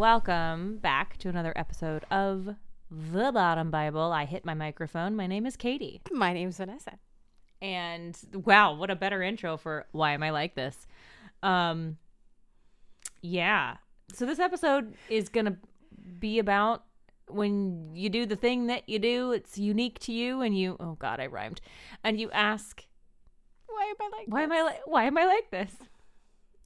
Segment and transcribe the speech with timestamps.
[0.00, 2.56] Welcome back to another episode of
[2.90, 4.12] The Bottom Bible.
[4.12, 5.14] I hit my microphone.
[5.14, 6.00] My name is Katie.
[6.10, 6.92] My name's Vanessa.
[7.60, 10.86] And wow, what a better intro for why am I like this?
[11.42, 11.98] Um
[13.20, 13.76] yeah.
[14.14, 15.56] So this episode is going to
[16.18, 16.84] be about
[17.28, 20.96] when you do the thing that you do, it's unique to you and you oh
[20.98, 21.60] god, I rhymed.
[22.02, 22.86] And you ask
[23.66, 24.32] Why am I like this?
[24.32, 25.76] why am I like why am I like this?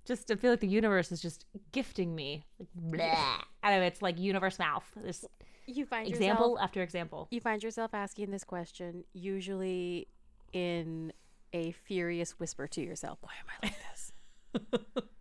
[0.05, 2.45] Just to feel like the universe is just gifting me.
[2.59, 2.69] Like,
[3.01, 3.15] bleh.
[3.63, 4.85] I don't know, it's like universe mouth.
[4.97, 5.25] This
[5.67, 7.29] you find example yourself, after example.
[7.31, 10.09] you find yourself asking this question usually
[10.53, 11.11] in
[11.55, 13.19] a furious whisper to yourself.
[13.23, 15.05] Why am I like this?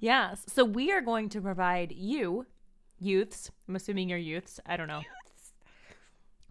[0.00, 0.42] Yes.
[0.48, 2.46] So we are going to provide you,
[2.98, 5.02] youths, I'm assuming you're youths, I don't know.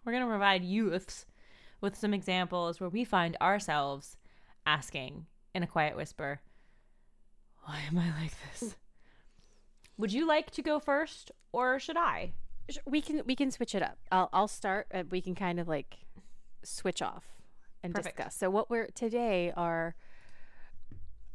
[0.04, 1.26] We're going to provide youths
[1.82, 4.16] with some examples where we find ourselves
[4.64, 6.40] asking in a quiet whisper,
[7.64, 8.76] Why am I like this?
[9.98, 12.32] Would you like to go first or should I?
[12.84, 13.98] We can we can switch it up.
[14.10, 14.86] I'll I'll start.
[14.92, 15.98] Uh, we can kind of like
[16.62, 17.24] switch off
[17.82, 18.16] and Perfect.
[18.16, 18.36] discuss.
[18.36, 19.94] So what we're today our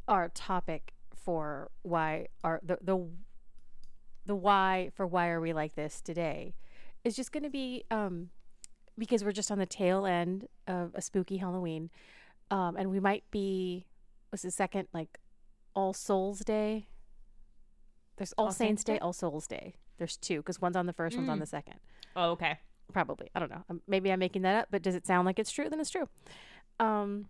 [0.08, 3.08] our topic for why are the the
[4.26, 6.54] the why for why are we like this today
[7.04, 8.30] is just going to be um
[8.98, 11.90] because we're just on the tail end of a spooky Halloween,
[12.50, 13.86] um and we might be
[14.30, 15.20] what's the second like
[15.78, 16.88] All Souls Day.
[18.18, 19.00] There's All, All Saints Saints Day, Day?
[19.00, 19.76] All Souls Day.
[20.00, 21.42] There's two because one's on the first, one's on Mm.
[21.42, 21.76] the second.
[22.16, 22.58] Oh, okay.
[22.92, 23.30] Probably.
[23.36, 23.64] I don't know.
[23.70, 25.70] Um, maybe I'm making that up, but does it sound like it's true?
[25.70, 26.10] Then it's true.
[26.80, 27.30] Um,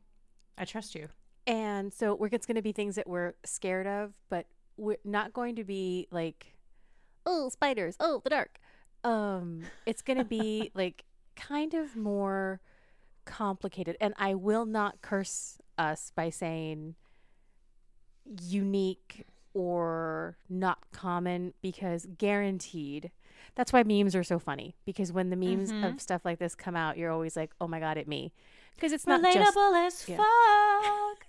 [0.58, 1.10] I trust you.
[1.46, 4.46] and so we're it's going to be things that we're scared of, but
[4.78, 6.56] we're not going to be like,
[7.26, 8.60] oh, spiders, oh, the dark.
[9.04, 11.04] Um, it's going to be like
[11.36, 12.60] kind of more
[13.26, 16.96] complicated, and I will not curse us by saying
[18.44, 23.12] unique or not common because guaranteed.
[23.56, 25.88] That's why memes are so funny because when the memes Mhm.
[25.96, 28.34] of stuff like this come out, you're always like, "Oh my god, it me,"
[28.76, 30.18] because it's not just Relatable as yeah.
[30.18, 31.26] fuck.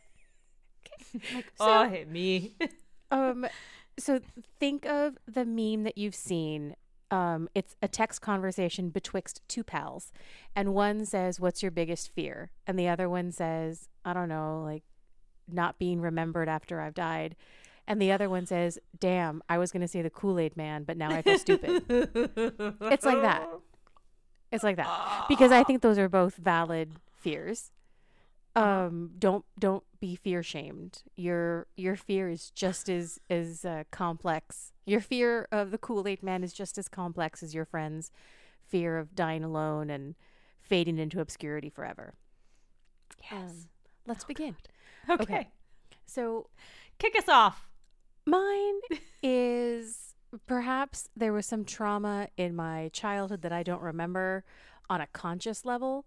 [1.57, 2.55] So- oh, hit me.
[3.11, 3.47] um
[3.99, 4.21] so
[4.61, 6.77] think of the meme that you've seen
[7.11, 10.13] um it's a text conversation betwixt two pals
[10.55, 14.63] and one says what's your biggest fear and the other one says i don't know
[14.63, 14.83] like
[15.53, 17.37] not being remembered after i've died.
[17.87, 20.97] And the other one says damn i was going to say the kool-aid man but
[20.97, 21.85] now i feel stupid.
[22.93, 23.49] It's like that.
[24.53, 25.27] it's like that.
[25.29, 27.71] Because i think those are both valid fears.
[28.57, 31.03] Um don't don't be fear shamed.
[31.17, 34.73] Your your fear is just as as uh, complex.
[34.87, 38.11] Your fear of the kool-aid man is just as complex as your friend's
[38.67, 40.15] fear of dying alone and
[40.61, 42.15] fading into obscurity forever.
[43.31, 43.51] Yes.
[43.51, 43.65] Um,
[44.07, 44.57] let's begin
[45.11, 45.23] okay.
[45.23, 45.49] okay.
[46.07, 46.49] so
[46.99, 47.69] Kick us off.
[48.27, 48.81] Mine
[49.23, 50.15] is
[50.47, 54.45] perhaps there was some trauma in my childhood that I don't remember
[54.91, 56.07] on a conscious level.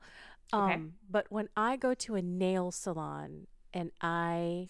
[0.54, 0.82] Um, Okay.
[1.10, 4.68] But when I go to a nail salon and I,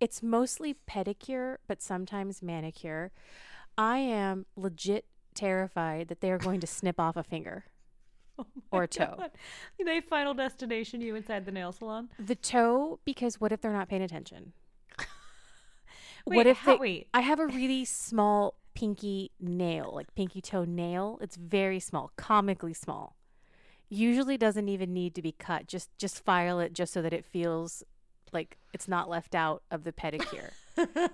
[0.00, 3.10] it's mostly pedicure, but sometimes manicure,
[3.76, 7.64] I am legit terrified that they are going to snip off a finger
[8.70, 9.14] Oh or a toe.
[9.16, 9.30] God.
[9.82, 12.10] They final destination you inside the nail salon.
[12.18, 14.52] The toe, because what if they're not paying attention?
[16.26, 17.08] Wait, what if how, they, wait?
[17.14, 21.18] I have a really small pinky nail, like pinky toe nail.
[21.22, 23.16] It's very small, comically small.
[23.88, 25.66] Usually doesn't even need to be cut.
[25.66, 27.82] Just just file it just so that it feels
[28.32, 30.50] like it's not left out of the pedicure.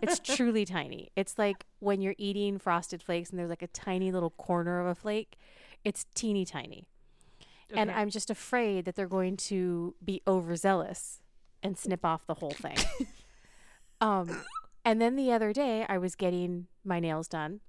[0.03, 1.11] it's truly tiny.
[1.15, 4.87] It's like when you're eating frosted flakes and there's like a tiny little corner of
[4.87, 5.37] a flake.
[5.85, 6.87] It's teeny tiny.
[7.73, 11.21] And I'm just afraid that they're going to be overzealous
[11.63, 12.77] and snip off the whole thing.
[14.01, 14.43] um
[14.85, 17.61] and then the other day I was getting my nails done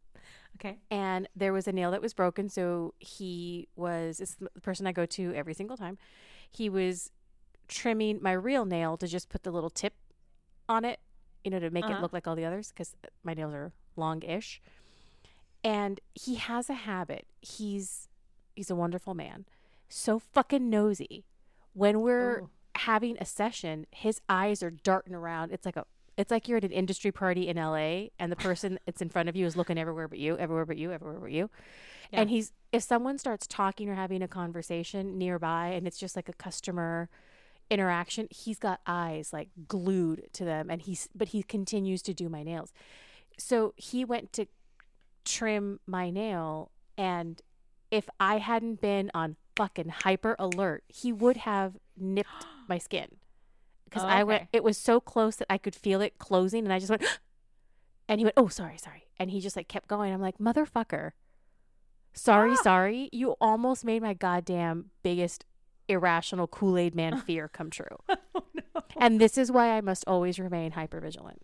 [0.58, 0.80] okay.
[0.92, 4.92] and there was a nail that was broken so he was it's the person I
[4.92, 5.98] go to every single time.
[6.52, 7.12] He was
[7.68, 9.94] trimming my real nail to just put the little tip
[10.68, 11.00] on it,
[11.44, 12.02] you know, to make it Uh-huh.
[12.02, 14.62] look like all the others cuz my nails are long-ish.
[15.64, 17.28] And he has a habit.
[17.42, 18.08] He's
[18.56, 19.46] he's a wonderful man.
[19.90, 21.26] So fucking nosy.
[21.74, 22.50] When we're Ooh.
[22.76, 25.52] having a session, his eyes are darting around.
[25.52, 25.86] It's like a
[26.18, 29.28] it's like you're at an industry party in LA and the person that's in front
[29.30, 31.50] of you is looking everywhere but you, everywhere but you, everywhere but you.
[32.14, 36.30] And he's if someone starts talking or having a conversation nearby and it's just like
[36.30, 37.10] a customer
[37.70, 42.30] interaction, he's got eyes like glued to them and he's but he continues to do
[42.30, 42.72] my nails.
[43.38, 44.46] So he went to
[45.26, 47.42] trim my nail and
[47.92, 53.08] if I hadn't been on fucking hyper alert, he would have nipped my skin.
[53.86, 56.74] Because Oh, I went it was so close that I could feel it closing and
[56.74, 57.04] I just went
[58.10, 60.14] and he went, "Oh, sorry, sorry." And he just like kept going.
[60.14, 61.12] I'm like, "Motherfucker.
[62.14, 62.62] Sorry, Ah.
[62.64, 63.10] sorry.
[63.12, 65.46] You almost made my goddamn biggest
[65.88, 68.82] irrational Kool-Aid man fear come true." oh no.
[68.98, 71.42] and this is why I must always remain hyper vigilant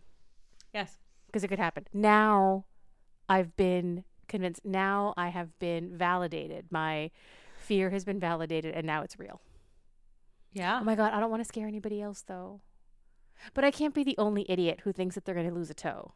[0.73, 0.97] Yes.
[1.27, 1.87] because it could happen.
[1.93, 2.65] Now
[3.29, 4.65] I've been convinced.
[4.65, 6.65] Now I have been validated.
[6.71, 7.11] My
[7.71, 9.39] fear has been validated and now it's real.
[10.51, 10.79] Yeah.
[10.81, 12.59] Oh my God, I don't want to scare anybody else though.
[13.53, 15.73] But I can't be the only idiot who thinks that they're going to lose a
[15.73, 16.12] toe.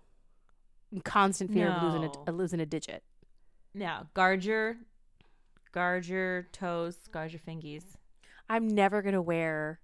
[0.91, 2.11] In constant fear of losing No.
[2.27, 3.03] a, of losing a digit.
[3.73, 4.03] Yeah.
[4.13, 4.75] Guard your,
[5.71, 7.83] guard your toes, guard your fingies.
[8.49, 9.79] I'm never going to wear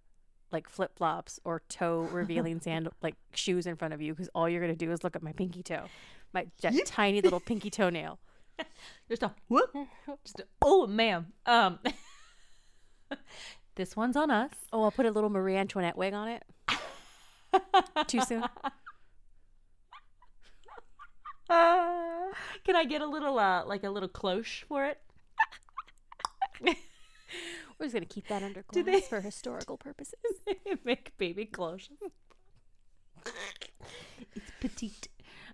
[0.51, 4.49] like flip flops or toe revealing sandal like shoes in front of you because all
[4.49, 5.85] you're going to do is look at my pinky toe,
[6.33, 8.19] my that tiny little pinky toenail.
[9.09, 9.75] Just a whoop.
[10.23, 11.27] Just a, oh, ma'am.
[11.45, 11.79] Um.
[13.75, 14.51] this one's on us.
[14.71, 16.43] Oh, I'll put a little Marie Antoinette wig on it.
[18.07, 18.43] Too soon?
[21.49, 22.29] Uh,
[22.63, 24.99] can I get a little, uh, like a little cloche for it?
[26.61, 30.13] We're just gonna keep that under glass they- for historical purposes.
[30.85, 31.89] Make baby cloche.
[34.35, 35.07] it's petite.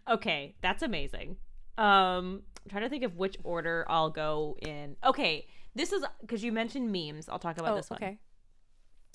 [0.09, 1.37] Okay, that's amazing.
[1.77, 4.97] Um, I'm trying to think of which order I'll go in.
[5.01, 7.29] Okay, this is because you mentioned memes.
[7.29, 7.99] I'll talk about oh, this one.
[8.01, 8.17] Oh, okay.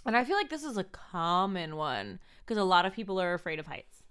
[0.06, 3.34] And I feel like this is a common one because a lot of people are
[3.34, 4.04] afraid of heights.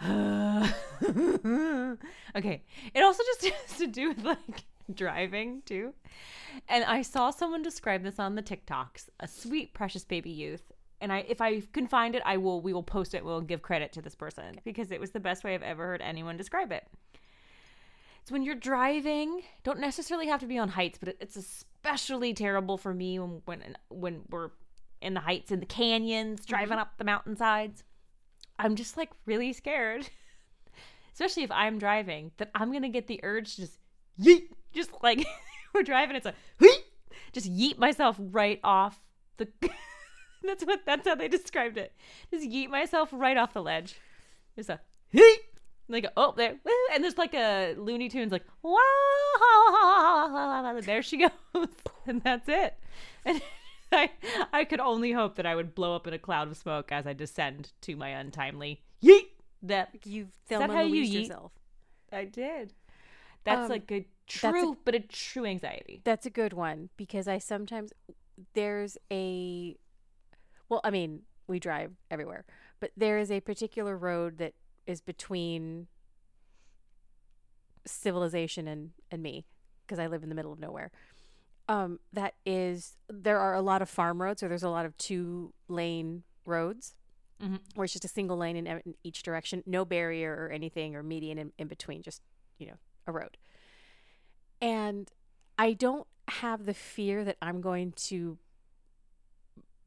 [2.36, 2.64] okay.
[2.92, 5.94] It also just has to do with like driving too.
[6.68, 10.72] And I saw someone describe this on the TikToks, a sweet precious baby youth.
[11.00, 13.62] And I if I can find it, I will we will post it, we'll give
[13.62, 16.72] credit to this person because it was the best way I've ever heard anyone describe
[16.72, 16.84] it.
[18.28, 22.76] It's when you're driving, don't necessarily have to be on heights, but it's especially terrible
[22.76, 24.50] for me when when when we're
[25.00, 26.50] in the heights in the canyons, mm-hmm.
[26.50, 27.84] driving up the mountainsides.
[28.58, 30.10] I'm just like really scared,
[31.14, 33.78] especially if I'm driving, that I'm gonna get the urge to just
[34.20, 35.26] yeet, just like
[35.74, 36.82] we're driving, it's a yeet,
[37.32, 39.00] just yeet myself right off
[39.38, 39.48] the.
[40.44, 41.94] that's what that's how they described it.
[42.30, 43.98] Just yeet myself right off the ledge.
[44.54, 44.80] Just a
[45.14, 45.47] yeet.
[45.88, 46.54] Like oh there,
[46.94, 48.78] and there's like a Looney Tunes like wow,
[50.82, 51.68] there she goes,
[52.06, 52.74] and that's it.
[53.24, 53.40] And
[53.90, 54.10] I
[54.52, 57.06] I could only hope that I would blow up in a cloud of smoke as
[57.06, 59.28] I descend to my untimely yeet.
[59.62, 61.22] That You've that how you yeet?
[61.22, 61.52] yourself.
[62.12, 62.74] I did.
[63.44, 66.02] That's Um, like a true, a- but a true anxiety.
[66.04, 67.92] That's a good one because I sometimes
[68.54, 69.76] there's a
[70.68, 72.44] well, I mean, we drive everywhere,
[72.78, 74.52] but there is a particular road that
[74.88, 75.86] is between
[77.86, 79.46] civilization and and me
[79.86, 80.90] because I live in the middle of nowhere.
[81.68, 84.96] Um that is there are a lot of farm roads or there's a lot of
[84.98, 86.94] two lane roads
[87.40, 87.60] Mhm.
[87.76, 91.04] where it's just a single lane in, in each direction, no barrier or anything or
[91.04, 92.20] median in, in between, just,
[92.58, 93.36] you know, a road.
[94.60, 95.08] And
[95.56, 98.38] I don't have the fear that I'm going to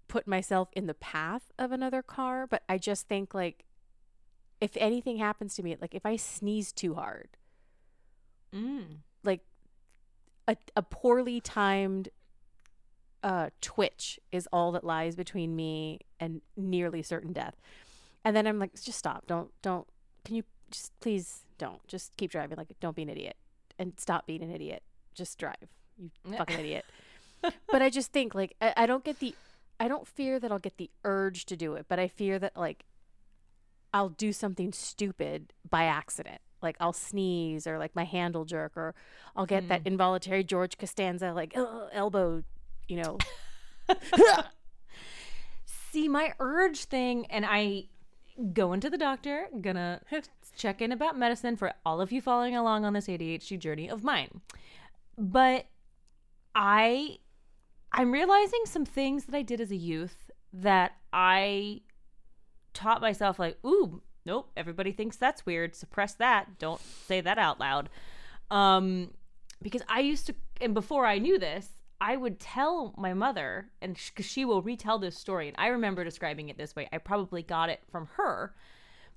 [0.07, 3.65] put myself in the path of another car, but I just think like
[4.61, 7.29] if anything happens to me, like if I sneeze too hard,
[8.53, 8.97] Mm.
[9.23, 9.41] like
[10.47, 12.09] a a poorly timed
[13.23, 17.55] uh twitch is all that lies between me and nearly certain death.
[18.25, 19.25] And then I'm like just stop.
[19.27, 19.87] Don't don't
[20.25, 21.85] can you just please don't.
[21.87, 23.37] Just keep driving like don't be an idiot
[23.79, 24.83] and stop being an idiot.
[25.15, 25.69] Just drive.
[25.97, 26.85] You fucking idiot.
[27.71, 29.33] But I just think like I, I don't get the
[29.79, 32.55] I don't fear that I'll get the urge to do it, but I fear that
[32.57, 32.85] like
[33.93, 36.41] I'll do something stupid by accident.
[36.61, 38.93] Like I'll sneeze or like my hand will jerk or
[39.35, 39.87] I'll get that hmm.
[39.87, 41.55] involuntary George Costanza like
[41.91, 42.43] elbow,
[42.87, 43.17] you know.
[45.65, 47.85] See, my urge thing, and I
[48.53, 50.01] go into the doctor, gonna
[50.55, 54.03] check in about medicine for all of you following along on this ADHD journey of
[54.03, 54.41] mine.
[55.17, 55.65] But
[56.55, 57.17] I
[57.91, 61.81] I'm realizing some things that I did as a youth that I
[62.73, 65.75] taught myself like, ooh, nope, everybody thinks that's weird.
[65.75, 66.59] Suppress that.
[66.59, 67.89] Don't say that out loud.
[68.49, 69.11] Um
[69.61, 73.97] because I used to and before I knew this, I would tell my mother and
[73.97, 76.87] she will retell this story and I remember describing it this way.
[76.91, 78.53] I probably got it from her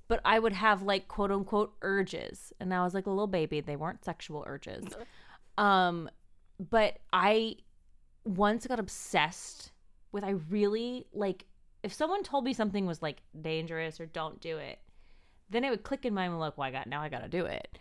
[0.07, 2.53] but I would have like quote unquote urges.
[2.59, 3.61] And I was like a little baby.
[3.61, 4.85] They weren't sexual urges.
[5.57, 6.09] Um,
[6.59, 7.55] but I
[8.25, 9.71] once got obsessed
[10.11, 11.45] with I really like
[11.85, 14.79] if someone told me something was like dangerous or don't do it,
[15.51, 17.45] then it would click in my mind like, well, I got now I gotta do
[17.45, 17.77] it.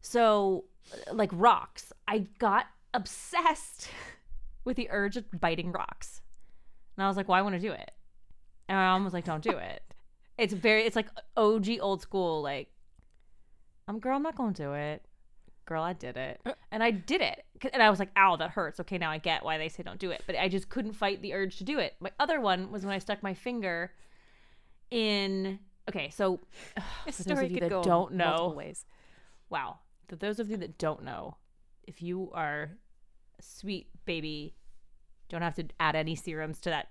[0.00, 0.64] So
[1.12, 3.88] like rocks, I got obsessed
[4.64, 6.22] with the urge of biting rocks.
[6.96, 7.92] And I was like, well, I want to do it.
[8.68, 9.82] And my mom was like, don't do it.
[10.38, 12.42] It's very, it's like OG old school.
[12.42, 12.68] Like,
[13.86, 15.04] I'm girl, I'm not going to do it.
[15.66, 16.40] Girl, I did it.
[16.46, 16.52] Uh.
[16.70, 17.44] And I did it.
[17.72, 18.80] And I was like, ow, that hurts.
[18.80, 20.22] Okay, now I get why they say don't do it.
[20.26, 21.94] But I just couldn't fight the urge to do it.
[22.00, 23.92] My other one was when I stuck my finger
[24.90, 25.58] in.
[25.88, 26.40] Okay, so
[27.04, 28.86] This for those of you that don't know, ways.
[29.50, 29.78] wow.
[30.08, 31.36] For those of you that don't know,
[31.84, 32.70] if you are
[33.38, 34.54] a sweet baby,
[35.28, 36.88] don't have to add any serums to that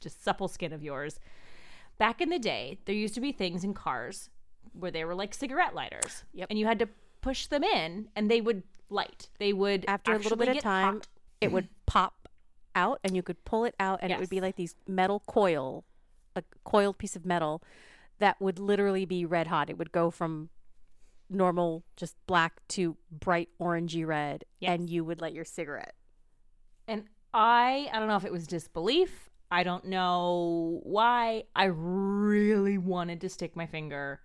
[0.00, 1.20] just supple skin of yours.
[1.98, 4.30] Back in the day, there used to be things in cars
[4.72, 6.24] where they were like cigarette lighters.
[6.32, 6.48] Yep.
[6.50, 6.88] And you had to
[7.20, 9.28] push them in and they would light.
[9.38, 11.08] They would After a little bit of time, hot.
[11.40, 12.28] it would pop
[12.74, 15.84] out, and you could pull it out, and it would be like these metal coil,
[16.36, 17.62] a coiled piece of metal
[18.18, 19.68] that would literally be red hot.
[19.70, 20.50] It would go from
[21.28, 25.94] normal, just black to bright orangey red, and you would light your cigarette.
[26.86, 29.28] And I, I don't know if it was disbelief.
[29.50, 31.44] I don't know why.
[31.54, 34.20] I really wanted to stick my finger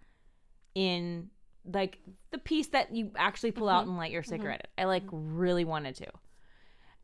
[0.76, 1.30] in
[1.72, 2.00] like
[2.32, 3.90] the piece that you actually pull out mm-hmm.
[3.90, 4.30] and light your mm-hmm.
[4.30, 4.68] cigarette.
[4.78, 4.84] in.
[4.84, 5.38] I like mm-hmm.
[5.38, 6.08] really wanted to.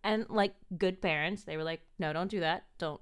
[0.03, 2.63] And like good parents, they were like, "No, don't do that.
[2.77, 3.01] Don't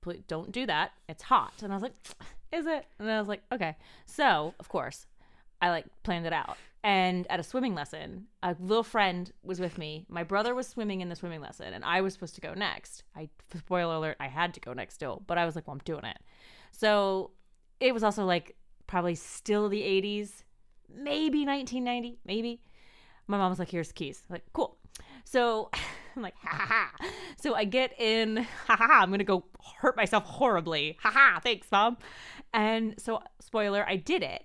[0.00, 0.92] put don't do that.
[1.08, 1.94] It's hot." And I was like,
[2.52, 5.06] "Is it?" And I was like, "Okay." So, of course,
[5.60, 6.56] I like planned it out.
[6.82, 10.06] And at a swimming lesson, a little friend was with me.
[10.08, 13.02] My brother was swimming in the swimming lesson, and I was supposed to go next.
[13.14, 15.82] I spoiler alert, I had to go next still, but I was like, "Well, I'm
[15.84, 16.18] doing it."
[16.70, 17.32] So
[17.80, 18.56] it was also like
[18.86, 20.44] probably still the 80s,
[20.94, 22.60] maybe 1990, maybe.
[23.26, 24.76] My mom was like, "Here's the keys." I'm like, cool.
[25.24, 25.70] So
[26.16, 27.06] I'm like, ha ha.
[27.40, 29.00] So I get in, ha ha ha.
[29.02, 29.44] I'm gonna go
[29.78, 30.98] hurt myself horribly.
[31.02, 31.40] Ha ha.
[31.42, 31.96] Thanks, mom.
[32.52, 34.44] And so, spoiler, I did it.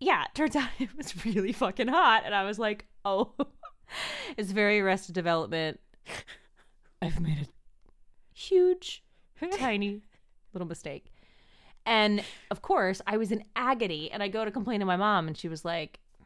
[0.00, 3.32] Yeah, turns out it was really fucking hot, and I was like, oh,
[4.36, 5.78] it's very Arrested Development.
[7.00, 7.46] I've made a
[8.32, 9.04] huge,
[9.52, 10.02] tiny
[10.52, 11.13] little mistake.
[11.86, 15.28] And of course, I was in agony, and I go to complain to my mom,
[15.28, 16.24] and she was like, I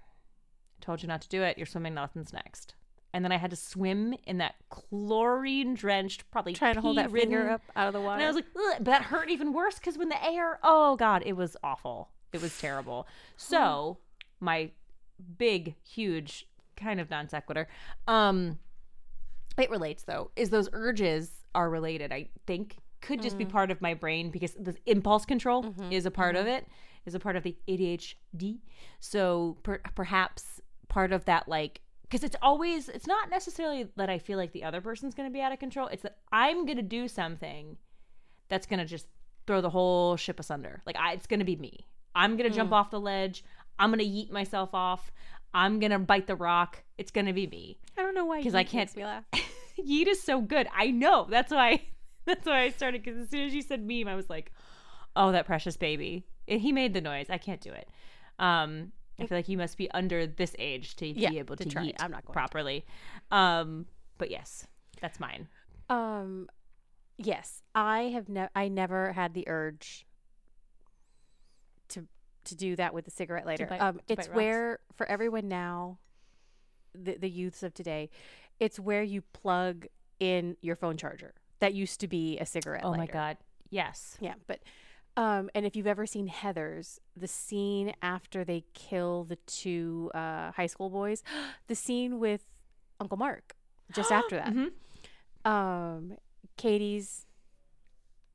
[0.81, 1.57] told you not to do it.
[1.59, 2.75] You're swimming nothing's next.
[3.13, 7.11] And then I had to swim in that chlorine drenched, probably Trying to hold that
[7.11, 8.15] finger up out of the water.
[8.15, 10.95] and I was like, Ugh, but that hurt even worse because when the air, oh
[10.97, 12.11] God, it was awful.
[12.33, 13.09] It was terrible.
[13.37, 13.99] So,
[14.41, 14.71] my
[15.39, 16.47] big, huge,
[16.77, 17.67] kind of non sequitur,
[18.07, 18.59] um,
[19.57, 22.77] it relates though, is those urges are related, I think.
[23.01, 23.51] Could just be mm.
[23.51, 25.93] part of my brain because the impulse control mm-hmm.
[25.93, 26.57] is a part of mm-hmm.
[26.57, 26.69] it,
[27.07, 28.59] is a part of the ADHD.
[29.01, 34.19] So per- perhaps part of that, like, because it's always, it's not necessarily that I
[34.19, 35.89] feel like the other person's going to be out of control.
[35.89, 37.77] It's that I'm going to do something
[38.49, 39.07] that's going to just
[39.47, 40.83] throw the whole ship asunder.
[40.87, 41.87] Like, I, it's going to be me.
[42.15, 42.75] I'm going to jump mm.
[42.75, 43.45] off the ledge.
[43.79, 45.13] I'm going to yeet myself off.
[45.55, 46.83] I'm going to bite the rock.
[46.99, 47.79] It's going to be me.
[47.97, 48.39] I don't know why.
[48.39, 49.25] Because I can't- makes me laugh.
[49.79, 50.67] Yeet is so good.
[50.75, 51.27] I know.
[51.31, 51.83] That's why.
[52.29, 53.03] That's why I started.
[53.03, 54.53] Because as soon as you said meme, I was like,
[55.17, 57.27] "Oh, that precious baby." And he made the noise.
[57.31, 57.89] I can't do it.
[58.39, 61.65] Um, I feel like you must be under this age to Yeah, be able to
[61.65, 61.97] to, try it.
[61.99, 62.85] I'm not properly.
[63.31, 63.87] Um,
[64.19, 64.67] but yes,
[65.01, 65.49] that's mine.
[65.89, 66.49] Um,
[67.17, 68.51] yes, I have never.
[68.55, 70.07] I never had the urge
[71.89, 72.07] to
[72.45, 73.67] to do that with the cigarette lighter.
[73.67, 74.37] bite- um, it's rocks.
[74.37, 75.99] where for everyone now,
[76.95, 78.11] the the youths of today,
[78.61, 79.87] it's where you plug
[80.21, 81.35] in your phone charger.
[81.61, 82.83] That used to be a cigarette.
[82.85, 83.37] Oh my god.
[83.71, 84.17] Yes.
[84.21, 84.61] Yeah, but
[85.17, 90.53] um, and if you've ever seen Heathers, the scene after they kill the two uh,
[90.53, 91.23] high school boys,
[91.67, 92.45] the scene with
[93.01, 93.55] Uncle Mark,
[93.93, 94.71] just after that Mhm.
[95.45, 96.17] um
[96.57, 97.27] Katie's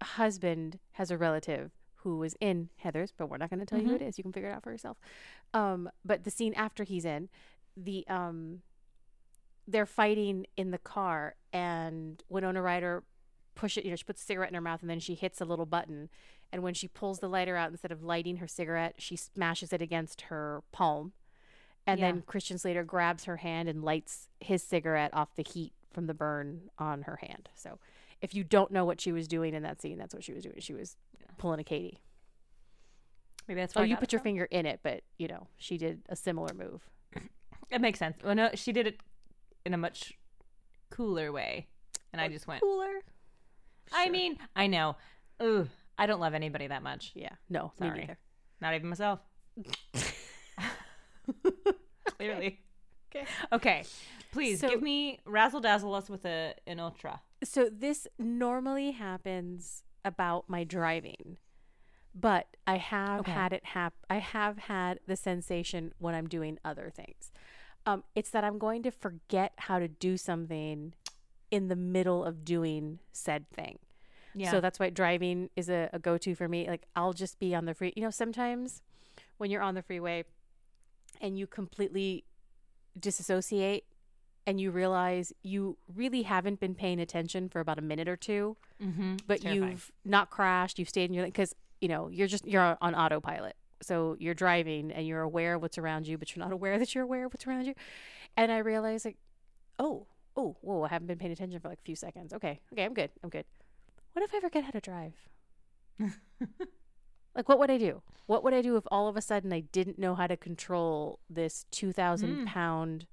[0.01, 3.87] husband has a relative who was in Heathers, but we're not going to tell you
[3.87, 4.17] who it is.
[4.17, 4.97] You can figure it out for yourself.
[5.53, 7.29] Um but the scene after he's in,
[7.77, 8.61] the um
[9.67, 13.03] they're fighting in the car and Winona Ryder
[13.55, 15.39] push it, you know, she puts a cigarette in her mouth and then she hits
[15.41, 16.09] a little button
[16.51, 19.81] and when she pulls the lighter out instead of lighting her cigarette, she smashes it
[19.81, 21.13] against her palm.
[21.87, 22.11] And Yeah.
[22.11, 26.13] then Christian Slater grabs her hand and lights his cigarette off the heat from the
[26.13, 27.49] burn on her hand.
[27.55, 27.79] So
[28.21, 30.43] if you don't know what she was doing in that scene, that's what she was
[30.43, 30.55] doing.
[30.59, 30.95] She was
[31.37, 31.99] pulling a Katie.
[33.47, 33.75] Maybe that's.
[33.75, 34.25] Oh, I you put your from.
[34.25, 36.89] finger in it, but you know, she did a similar move.
[37.69, 38.15] It makes sense.
[38.23, 39.01] Well, no, she did it
[39.65, 40.13] in a much
[40.89, 41.67] cooler way,
[42.13, 42.61] and I just went.
[42.61, 43.01] Cooler.
[43.91, 44.95] I mean, I know.
[45.39, 47.11] Ugh, I don't love anybody that much.
[47.15, 47.29] Yeah.
[47.49, 47.91] No, Sorry.
[47.91, 48.17] me neither.
[48.61, 49.19] Not even myself.
[52.17, 52.59] Clearly.
[53.15, 53.25] Okay.
[53.51, 53.83] Okay.
[54.31, 57.21] Please So- give me razzle dazzle us with a an ultra.
[57.43, 61.37] So this normally happens about my driving.
[62.15, 63.31] But I have Okay.
[63.31, 67.31] had it hap I have had the sensation when I'm doing other things.
[67.85, 70.93] Um, it's that I'm going to forget how to do something
[71.53, 73.77] in the middle of doing said thing.
[74.33, 74.49] Yeah.
[74.49, 76.67] So that's why driving is a, a go to for me.
[76.67, 77.93] Like I'll just be on the free.
[77.95, 78.81] You know, sometimes
[79.37, 80.23] when you're on the freeway
[81.21, 82.23] and you completely
[82.99, 83.85] disassociate
[84.47, 88.57] and you realize you really haven't been paying attention for about a minute or two,
[88.81, 89.17] mm-hmm.
[89.27, 92.95] but you've not crashed, you've stayed in your because you know you're just you're on
[92.95, 93.55] autopilot.
[93.83, 96.95] So you're driving and you're aware of what's around you, but you're not aware that
[96.95, 97.75] you're aware of what's around you.
[98.35, 99.17] And I realized like,
[99.77, 102.33] oh, oh, whoa, I haven't been paying attention for like a few seconds.
[102.33, 103.45] Okay, okay, I'm good, I'm good.
[104.13, 105.13] What if I forget how to drive?
[107.35, 108.01] like, what would I do?
[108.25, 111.19] What would I do if all of a sudden I didn't know how to control
[111.29, 112.45] this two thousand Mm.
[112.47, 113.07] pound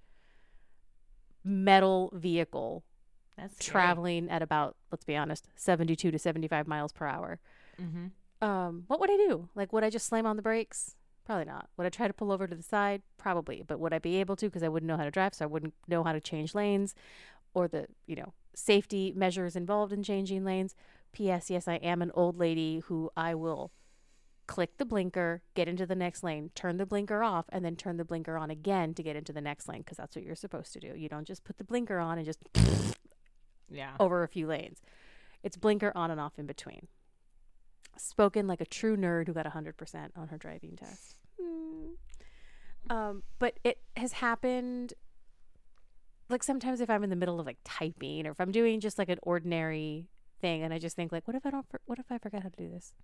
[1.44, 2.84] metal vehicle
[3.36, 7.40] That's traveling at about, let's be honest, 72 to 75 miles per hour.
[7.80, 8.46] Mm-hmm.
[8.46, 9.48] Um, what would I do?
[9.54, 10.96] Like, would I just slam on the brakes?
[11.24, 11.68] Probably not.
[11.76, 13.02] Would I try to pull over to the side?
[13.18, 13.62] Probably.
[13.66, 14.46] But would I be able to?
[14.46, 16.94] Because I wouldn't know how to drive, so I wouldn't know how to change lanes
[17.54, 20.74] or the, you know, safety measures involved in changing lanes.
[21.12, 21.50] P.S.
[21.50, 23.70] Yes, I am an old lady who I will
[24.46, 27.96] click the blinker, get into the next lane, turn the blinker off, and then turn
[27.96, 30.72] the blinker on again to get into the next lane because that's what you're supposed
[30.72, 30.94] to do.
[30.96, 32.40] You don't just put the blinker on and just
[33.68, 33.94] Yeah.
[34.00, 34.80] over a few lanes.
[35.44, 36.88] It's blinker on and off in between.
[38.00, 41.16] Spoken like a true nerd who got 100% on her driving test.
[41.40, 41.90] Hmm.
[42.88, 44.94] Um, but it has happened
[46.30, 48.98] like sometimes if I'm in the middle of like typing or if I'm doing just
[48.98, 50.08] like an ordinary
[50.40, 52.42] thing and I just think like what if I don't for- what if I forget
[52.42, 52.94] how to do this?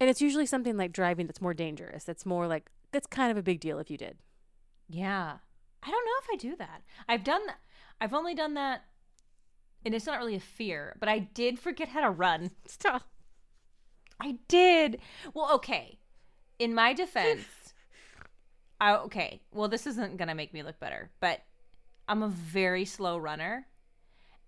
[0.00, 2.04] And it's usually something like driving that's more dangerous.
[2.04, 4.18] That's more like that's kind of a big deal if you did.
[4.88, 5.36] Yeah.
[5.82, 6.82] I don't know if I do that.
[7.08, 7.58] I've done that.
[8.00, 8.82] I've only done that,
[9.84, 12.50] and it's not really a fear, but I did forget how to run.
[12.66, 13.02] Stop.
[14.20, 15.00] I did.
[15.34, 15.98] Well, okay.
[16.58, 17.46] In my defense,
[18.80, 19.40] I, okay.
[19.52, 21.40] Well, this isn't gonna make me look better, but
[22.08, 23.66] I'm a very slow runner,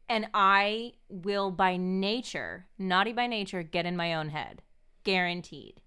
[0.08, 4.62] and I will, by nature, naughty by nature, get in my own head,
[5.04, 5.80] guaranteed.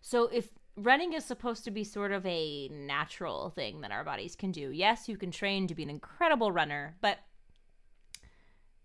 [0.00, 4.36] So if running is supposed to be sort of a natural thing that our bodies
[4.36, 7.18] can do, yes, you can train to be an incredible runner, but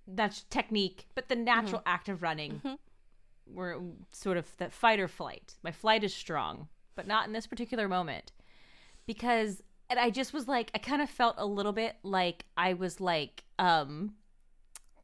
[0.08, 1.08] that's technique.
[1.16, 1.94] But the natural mm-hmm.
[1.94, 2.74] act of running mm-hmm.
[3.45, 3.79] We're
[4.12, 5.56] sort of that fight or flight.
[5.63, 8.32] My flight is strong, but not in this particular moment.
[9.06, 12.73] Because and I just was like I kind of felt a little bit like I
[12.73, 14.13] was like um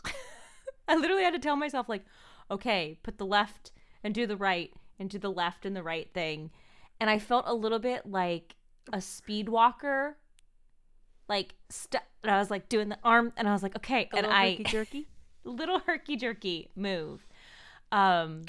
[0.87, 2.05] I literally had to tell myself like
[2.51, 3.71] okay, put the left
[4.03, 6.49] and do the right and do the left and the right thing.
[6.99, 8.55] And I felt a little bit like
[8.91, 10.17] a speed walker
[11.27, 14.25] like st- and I was like doing the arm and I was like okay and
[14.25, 15.07] I jerky.
[15.43, 17.27] little herky jerky move.
[17.91, 18.45] Um,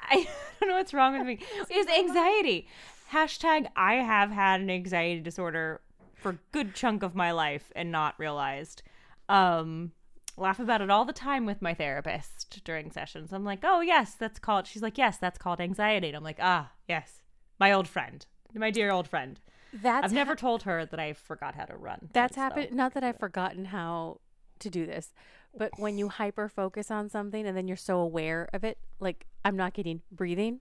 [0.00, 0.26] I
[0.60, 1.38] don't know what's wrong with me.
[1.68, 2.68] It's anxiety.
[3.12, 5.80] Hashtag I have had an anxiety disorder
[6.14, 8.82] for a good chunk of my life and not realized.
[9.28, 9.92] Um,
[10.36, 13.32] laugh about it all the time with my therapist during sessions.
[13.32, 14.66] I'm like, oh yes, that's called.
[14.66, 16.08] She's like, yes, that's called anxiety.
[16.08, 17.22] And I'm like, ah, yes,
[17.58, 19.40] my old friend, my dear old friend.
[19.72, 22.08] That's I've never told her that I forgot how to run.
[22.12, 22.72] That's happened.
[22.72, 24.18] Not that I've forgotten how
[24.58, 25.12] to do this,
[25.56, 29.26] but when you hyper focus on something and then you're so aware of it, like
[29.44, 30.60] I'm not getting breathing.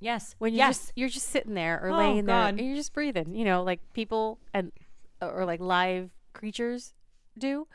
[0.00, 0.34] Yes.
[0.38, 0.78] When you yes.
[0.78, 2.58] just you're just sitting there or Oh, laying there God.
[2.58, 3.34] and you're just breathing.
[3.34, 4.72] You know, like people and
[5.22, 6.92] or like live creatures
[7.38, 7.66] do.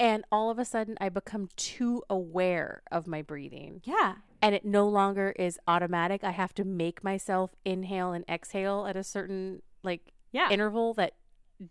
[0.00, 4.14] And all of a sudden, I become too aware of my breathing, yeah.
[4.40, 6.22] and it no longer is automatic.
[6.22, 10.50] I have to make myself inhale and exhale at a certain like Yeah.
[10.50, 11.14] interval that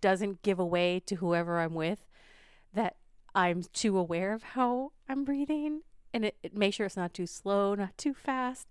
[0.01, 2.06] doesn't give away to whoever I'm with
[3.38, 7.28] I'm too aware of how I'm breathing and it, it make sure it's not too
[7.28, 8.67] slow, not too fast.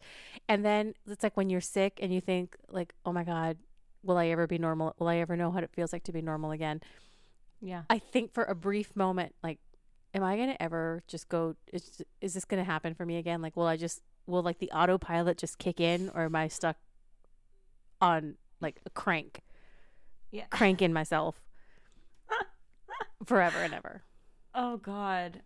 [0.48, 3.58] And then it's like when you're sick and you think like, "Oh my god,
[4.02, 4.96] will I ever be normal?
[4.98, 6.80] Will I ever know what it feels like to be normal again?"
[7.62, 7.82] yeah.
[7.88, 9.58] I think for a brief moment like
[10.14, 13.18] am I going to ever just go is, is this going to happen for me
[13.18, 13.40] again?
[13.40, 16.76] Like will I just will like the autopilot just kick in or am I stuck
[18.00, 19.42] on like a crank?
[20.32, 20.46] Yeah.
[20.50, 21.40] cranking myself
[23.24, 24.02] forever and ever.
[24.56, 25.42] Oh God.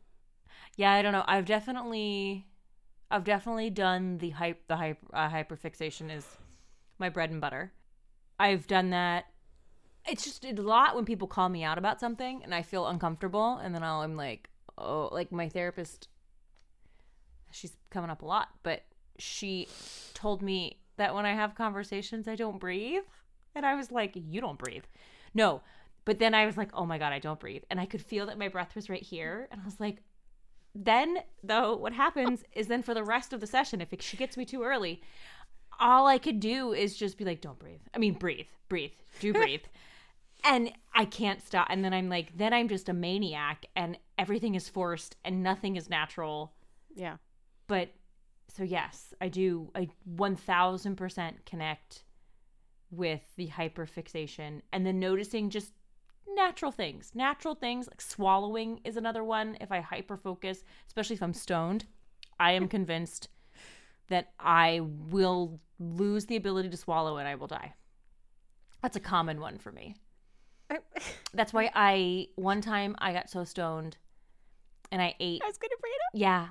[0.76, 1.24] Yeah, I don't know.
[1.26, 2.46] I've definitely,
[3.10, 4.66] I've definitely done the hype.
[4.68, 6.24] The hype uh, hyperfixation is
[6.98, 7.72] my bread and butter.
[8.38, 9.26] I've done that.
[10.08, 13.58] It's just a lot when people call me out about something and I feel uncomfortable,
[13.62, 16.08] and then I'll, I'm like, oh, like my therapist.
[17.52, 18.84] She's coming up a lot, but
[19.18, 19.68] she
[20.14, 23.02] told me that when I have conversations, I don't breathe.
[23.56, 24.84] And I was like, You don't breathe.
[25.34, 25.62] No.
[26.04, 27.62] But then I was like, Oh my God, I don't breathe.
[27.70, 29.48] And I could feel that my breath was right here.
[29.50, 29.98] And I was like,
[30.74, 34.16] Then, though, what happens is then for the rest of the session, if it, she
[34.16, 35.02] gets me too early,
[35.78, 37.80] all I could do is just be like, Don't breathe.
[37.94, 39.62] I mean, breathe, breathe, do breathe.
[40.44, 41.66] and I can't stop.
[41.70, 45.76] And then I'm like, Then I'm just a maniac and everything is forced and nothing
[45.76, 46.52] is natural
[46.94, 47.16] Yeah.
[47.68, 47.88] but
[48.48, 52.02] so yes i do i 1000% connect
[52.90, 55.72] with the hyperfixation and then noticing just
[56.34, 61.34] natural things natural things like swallowing is another one if i hyperfocus especially if i'm
[61.34, 61.86] stoned
[62.38, 63.28] i am convinced
[64.08, 67.74] that i will lose the ability to swallow and i will die
[68.82, 69.94] that's a common one for me
[71.34, 73.96] that's why i one time i got so stoned
[74.92, 76.20] and i ate I was gonna bring it up.
[76.20, 76.48] yeah.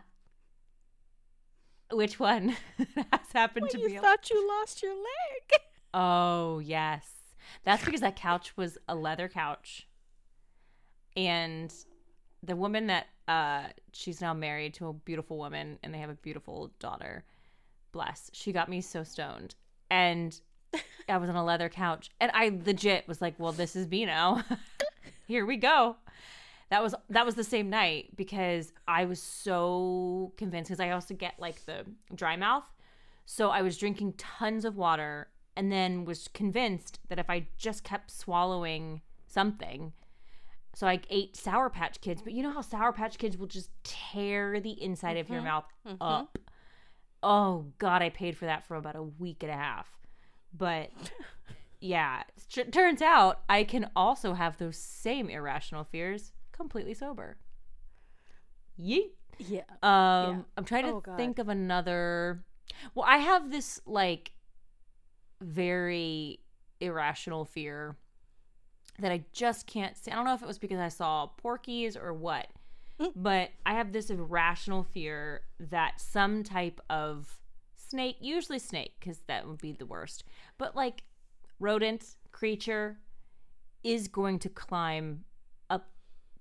[1.92, 2.50] Which one
[3.12, 3.96] has happened to you be?
[3.96, 5.60] a- thought you lost your leg.
[5.96, 7.10] oh, yes.
[7.64, 9.88] That's because that couch was a leather couch.
[11.16, 11.74] And
[12.42, 16.16] the woman that uh she's now married to a beautiful woman and they have a
[16.16, 17.24] beautiful daughter.
[17.92, 18.30] Bless.
[18.34, 19.56] She got me so stoned.
[19.90, 20.40] And
[21.10, 24.44] I was on a leather couch and I legit was like, "Well, this is now.
[25.28, 25.98] Here we go."
[26.70, 31.16] That was that was the same night because I was so convinced because I also
[31.16, 32.66] get like the dry mouth.
[33.26, 37.84] So I was drinking tons of water and then was convinced that if I just
[37.84, 39.94] kept swallowing something,
[40.76, 43.70] so I ate Sour Patch Kids, but you know how Sour Patch Kids will just
[43.84, 45.66] tear the inside of your mouth
[46.00, 46.38] up.
[47.22, 49.88] Oh God, I paid for that for about a week and a half.
[50.56, 50.90] But
[51.82, 57.38] yeah, t- turns out I can also have those same irrational fears completely sober.
[58.80, 59.12] Yeet.
[59.38, 59.62] Yeah.
[59.84, 62.44] Um, I'm trying to Oh, think of another.
[62.96, 64.32] Well, I have this like
[65.42, 66.40] very
[66.80, 67.96] irrational fear
[69.00, 70.12] that I just can't see.
[70.12, 72.48] I don't know if it was because I saw Porkies or what,
[73.00, 73.14] Mm.
[73.16, 77.40] but I have this irrational fear that some type of
[77.74, 80.26] snake, usually snake, because that would be the worst,
[80.58, 81.04] but like
[81.60, 83.00] rodent creature
[83.86, 85.24] is going to climb
[85.70, 85.92] up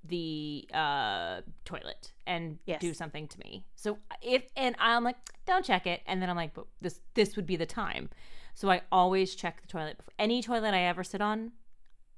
[0.04, 2.80] the uh toilet and Yes.
[2.80, 3.64] do something to me.
[3.76, 7.36] So if and I'm like, don't check it, and then I'm like, but this this
[7.36, 8.10] would be the time.
[8.58, 10.00] So I always check the toilet.
[10.18, 11.52] Any toilet I ever sit on,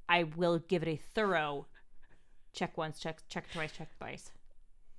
[0.09, 1.67] I will give it a thorough
[2.55, 4.31] check once, check check twice, check twice.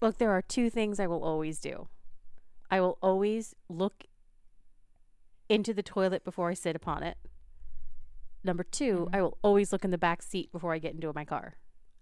[0.03, 1.87] Look, there are two things I will always do.
[2.69, 4.03] I will always look
[5.49, 7.17] into the toilet before I sit upon it.
[8.43, 9.15] Number 2 mm-hmm.
[9.15, 11.55] I will always look in the back seat before I get into my car.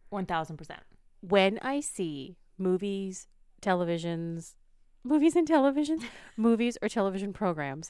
[0.09, 0.81] One thousand percent.
[1.21, 3.29] When I see movies,
[3.61, 4.55] televisions,
[5.01, 6.03] movies and televisions,
[6.35, 7.89] movies or television programs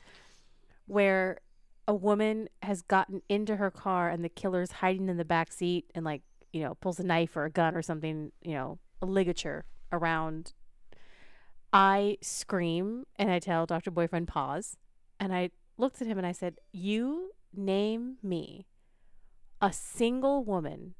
[0.89, 1.39] where
[1.87, 5.85] a woman has gotten into her car and the killer's hiding in the back seat
[5.95, 6.21] and like,
[6.51, 10.53] you know, pulls a knife or a gun or something, you know, a ligature around
[11.71, 13.91] I scream and I tell Dr.
[13.91, 14.75] Boyfriend pause
[15.19, 18.65] and I looked at him and I said, "You name me
[19.61, 20.95] a single woman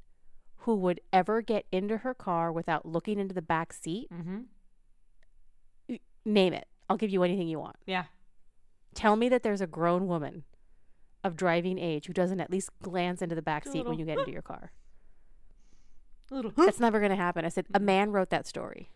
[0.58, 4.08] who would ever get into her car without looking into the back seat.
[4.12, 5.96] Mm-hmm.
[6.24, 6.68] Name it.
[6.88, 7.76] I'll give you anything you want.
[7.86, 8.04] Yeah.
[8.94, 10.44] Tell me that there's a grown woman
[11.22, 14.18] of driving age who doesn't at least glance into the back seat when you get
[14.18, 14.72] into your car.
[16.30, 16.52] Little.
[16.56, 17.44] That's never going to happen.
[17.44, 18.90] I said a man wrote that story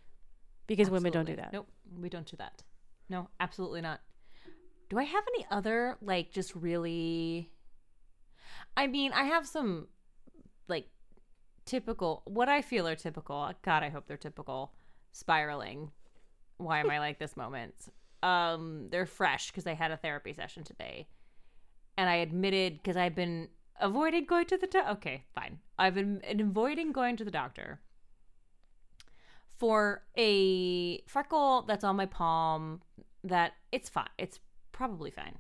[0.67, 1.53] because women don't do that.
[1.53, 1.69] Nope,
[2.01, 2.63] we don't do that.
[3.09, 4.01] No, absolutely not.
[4.89, 7.51] Do I have any other like just really?
[8.77, 9.89] I mean, I have some
[10.69, 10.87] like
[11.65, 13.51] typical what I feel are typical.
[13.63, 14.73] God, I hope they're typical.
[15.13, 15.91] Spiraling.
[16.57, 17.91] Why am I like this moments?
[18.25, 21.09] Um, they're fresh because I had a therapy session today,
[21.99, 23.49] and I admitted because I've been
[23.81, 24.91] avoiding going to the.
[24.93, 25.59] Okay, fine.
[25.79, 27.81] I've been avoiding going to the doctor
[29.59, 32.81] for a freckle that's on my palm
[33.23, 34.09] that it's fine.
[34.17, 34.41] It's
[34.73, 35.37] probably fine.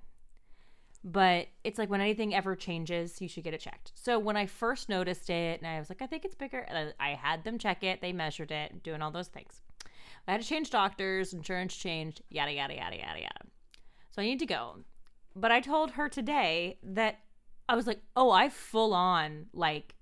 [1.03, 3.92] But it's like when anything ever changes, you should get it checked.
[3.94, 6.66] So when I first noticed it, and I was like, I think it's bigger,
[6.99, 8.01] I had them check it.
[8.01, 9.61] They measured it, doing all those things.
[10.27, 13.41] I had to change doctors, insurance changed, yada, yada, yada, yada, yada.
[14.11, 14.77] So I need to go.
[15.37, 17.19] But I told her today that
[17.69, 19.95] I was like, oh, I full on, like,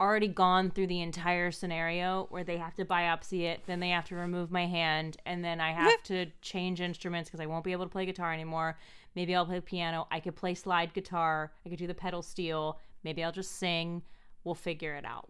[0.00, 4.06] already gone through the entire scenario where they have to biopsy it, then they have
[4.06, 7.72] to remove my hand, and then I have to change instruments because I won't be
[7.72, 8.78] able to play guitar anymore.
[9.14, 10.08] Maybe I'll play piano.
[10.10, 11.52] I could play slide guitar.
[11.64, 12.80] I could do the pedal steel.
[13.04, 14.02] Maybe I'll just sing.
[14.44, 15.26] We'll figure it out.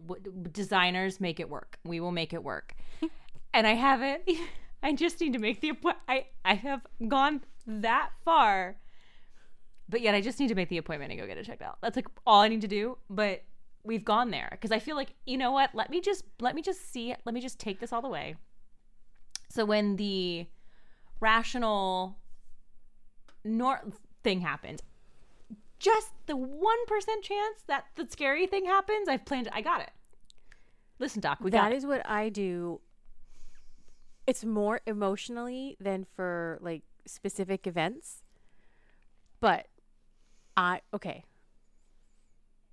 [0.51, 1.77] Designers make it work.
[1.83, 2.73] We will make it work.
[3.53, 4.23] and I haven't.
[4.83, 5.97] I just need to make the appointment.
[6.07, 8.77] I I have gone that far.
[9.89, 11.77] But yet I just need to make the appointment and go get it checked out.
[11.81, 12.97] That's like all I need to do.
[13.09, 13.43] But
[13.83, 15.69] we've gone there because I feel like, you know what?
[15.73, 17.13] Let me just let me just see.
[17.25, 18.35] Let me just take this all the way.
[19.49, 20.47] So when the
[21.19, 22.17] rational
[23.45, 23.81] nor
[24.23, 24.81] thing happens,
[25.79, 29.49] just the one percent chance that the scary thing happens, I've planned.
[29.53, 29.91] I got it.
[30.99, 31.77] Listen, Doc, we got That it.
[31.77, 32.79] is what I do.
[34.25, 38.23] It's more emotionally than for like specific events.
[39.39, 39.67] But
[40.55, 41.23] I okay.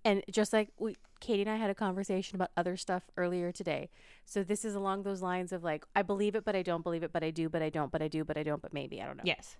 [0.05, 3.91] And just like we Katie and I had a conversation about other stuff earlier today.
[4.25, 7.03] So this is along those lines of like I believe it but I don't believe
[7.03, 9.03] it but I do but I don't but I do but I don't but maybe
[9.03, 9.25] I don't know.
[9.27, 9.57] Yes.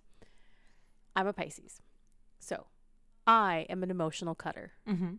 [1.17, 1.83] I'm a Pisces.
[2.39, 2.67] So
[3.27, 4.73] I am an emotional cutter.
[4.89, 5.15] Mm-hmm.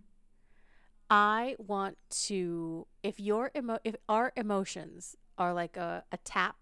[1.10, 6.56] I want to if your emo- if our emotions are like a, a tap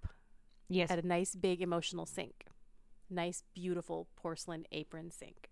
[0.70, 0.92] Yes.
[0.92, 2.46] at a nice big emotional sink.
[3.10, 5.50] Nice beautiful porcelain apron sink.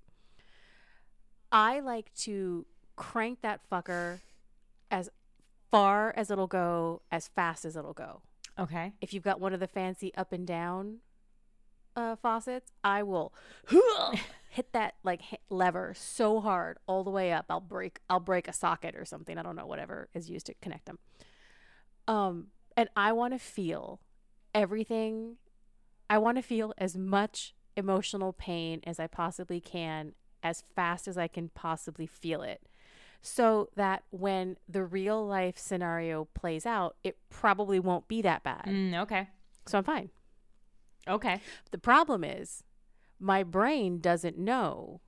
[1.51, 4.19] I like to crank that fucker
[4.91, 5.09] as
[5.71, 8.21] far as it'll go, as fast as it'll go.
[8.59, 8.93] Okay.
[9.01, 10.97] If you've got one of the fancy up and down
[11.95, 13.33] uh, faucets, I will
[14.49, 17.45] hit that like lever so hard all the way up.
[17.49, 19.37] I'll break I'll break a socket or something.
[19.37, 20.99] I don't know whatever is used to connect them.
[22.07, 23.99] Um, and I want to feel
[24.53, 25.37] everything.
[26.09, 31.17] I want to feel as much emotional pain as I possibly can, as fast as
[31.17, 32.61] I can possibly feel it
[33.21, 38.65] so that when the real life scenario plays out, it probably won't be that bad.
[38.65, 39.27] Mm, okay.
[39.65, 40.09] So I'm fine.
[41.07, 41.41] Okay.
[41.71, 42.63] The problem is
[43.19, 45.01] my brain doesn't know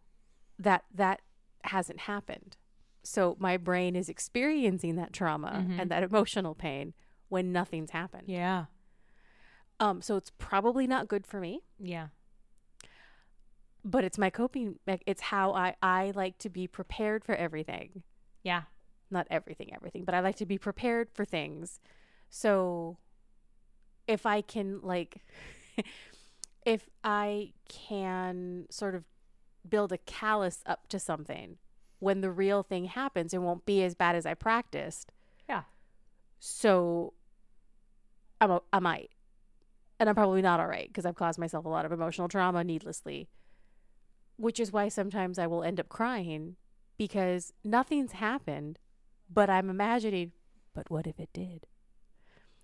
[0.57, 1.21] that that
[1.65, 2.57] hasn't happened.
[3.03, 5.79] So my brain is experiencing that trauma Mhm.
[5.79, 6.93] and that emotional pain
[7.29, 8.23] when nothing's happened.
[8.27, 8.65] Yeah.
[9.79, 12.07] Um so it's probably not good for me, Yeah.
[13.85, 18.03] but it's my coping it's how I I like to be prepared for everything.
[18.43, 18.63] Yeah.
[19.11, 21.79] not everything everything but i like to be prepared for things
[22.29, 22.97] so
[24.07, 25.17] if i can like
[26.65, 29.03] if i can sort of
[29.67, 31.57] build a callus up to something
[31.97, 35.11] when the real thing happens it won't be as bad as i practiced
[35.49, 35.63] Yeah.
[36.39, 37.13] so
[38.41, 39.11] i'm a, i might
[39.99, 42.63] and i'm probably not all right because i've caused myself a lot of emotional trauma
[42.63, 43.27] needlessly
[44.37, 46.55] which is why sometimes i will end up crying
[46.97, 48.79] because nothing's happened
[49.31, 50.31] but I'm imagining,
[50.73, 51.67] but what if it did?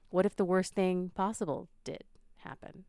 [0.09, 2.03] What if the worst thing possible did
[2.38, 2.85] happen?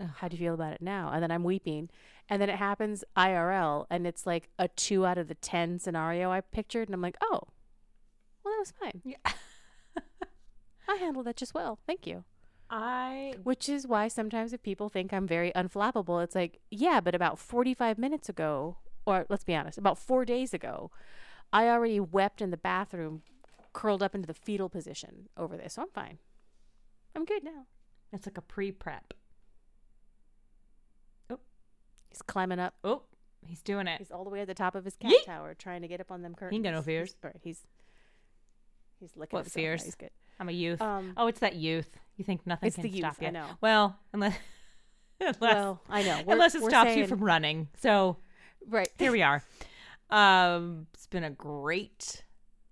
[0.00, 0.08] Ugh.
[0.16, 1.10] How do you feel about it now?
[1.12, 1.90] And then I'm weeping.
[2.28, 6.30] And then it happens IRL and it's like a two out of the 10 scenario
[6.30, 6.88] I pictured.
[6.88, 7.40] And I'm like, oh,
[8.42, 9.02] well, that was fine.
[9.04, 9.16] Yeah.
[10.88, 11.78] I handle that just well.
[11.86, 12.24] Thank you.
[12.70, 17.14] I Which is why sometimes if people think I'm very unflappable, it's like, yeah, but
[17.14, 20.90] about 45 minutes ago, or let's be honest, about four days ago,
[21.52, 23.22] I already wept in the bathroom,
[23.74, 25.74] curled up into the fetal position over this.
[25.74, 26.18] So I'm fine.
[27.14, 27.66] I'm good now.
[28.12, 29.12] it's like a pre-prep.
[31.30, 31.40] Oh,
[32.10, 32.74] he's climbing up.
[32.82, 33.02] Oh,
[33.46, 33.98] he's doing it.
[33.98, 35.24] He's all the way at the top of his cat Yeet.
[35.26, 36.52] tower trying to get up on them curtains.
[36.52, 37.16] He ain't got no He's- fears.
[37.22, 37.66] Right, he's
[38.98, 39.84] he's licking What fears?
[39.84, 40.10] He's good.
[40.40, 40.80] I'm a youth.
[40.80, 41.90] Um, oh, it's that youth.
[42.16, 42.98] You think nothing it's can the youth.
[43.00, 43.28] stop you?
[43.28, 43.46] I know.
[43.60, 44.36] Well, unless
[45.20, 46.16] unless, well, I know.
[46.16, 47.68] We're- unless it stops you from running.
[47.80, 48.16] So
[48.68, 48.88] right.
[48.98, 49.42] here we are.
[50.10, 52.24] Um, it's been a great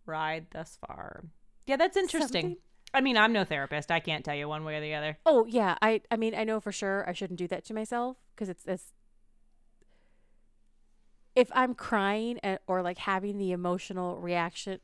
[0.04, 1.24] ride thus far.
[1.66, 2.42] Yeah, that's interesting.
[2.42, 2.56] Something-
[2.92, 3.92] I mean, I'm no therapist.
[3.92, 5.16] I can't tell you one way or the other.
[5.24, 8.16] Oh yeah, I I mean I know for sure I shouldn't do that to myself
[8.34, 8.92] because it's it's
[11.36, 14.80] if I'm crying or like having the emotional reaction,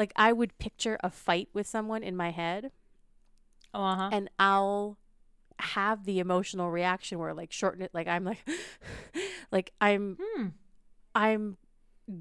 [0.00, 2.72] like I would picture a fight with someone in my head
[3.72, 4.08] Oh, uh huh.
[4.12, 4.96] and I'll
[5.60, 8.42] have the emotional reaction where like shorten it like I'm like
[9.52, 10.46] like I'm Hmm.
[11.14, 11.56] I'm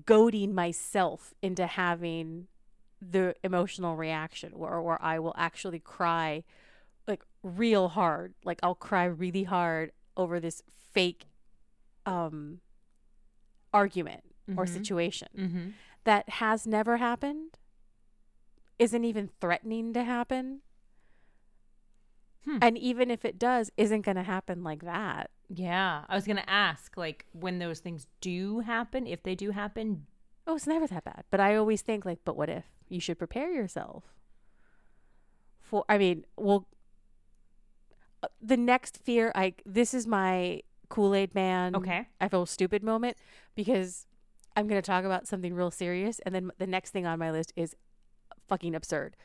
[0.05, 2.47] goading myself into having
[3.01, 6.43] the emotional reaction where where I will actually cry
[7.07, 8.33] like real hard.
[8.43, 10.61] Like I'll cry really hard over this
[10.93, 11.27] fake
[12.05, 12.59] um
[13.73, 14.23] argument
[14.57, 14.69] or Mhm.
[14.69, 15.69] situation Mm-hmm.
[16.03, 17.58] that has never happened,
[18.79, 20.61] isn't even threatening to happen.
[22.45, 22.57] Hmm.
[22.61, 25.29] And even if it does, isn't going to happen like that.
[25.49, 30.05] Yeah, I was gonna ask, like, when those things do happen, if they do happen,
[30.45, 31.23] Oh, it's never that bad.
[31.29, 34.03] But I always think like, but what if you should prepare yourself
[35.59, 35.85] for?
[35.87, 36.67] I mean, well,
[38.23, 41.75] uh, the next fear, I this is my Kool Aid Man.
[41.75, 43.17] okay, I feel stupid moment
[43.55, 44.07] because
[44.55, 47.29] I'm going to talk about something real serious, and then the next thing on my
[47.31, 47.75] list is
[48.49, 49.15] fucking absurd.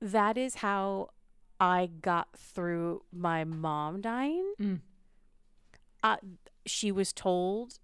[0.00, 1.10] That is how
[1.60, 4.52] I got through my mom dying.
[4.60, 4.80] Mm.
[6.02, 6.16] uh,
[6.66, 7.78] she was told,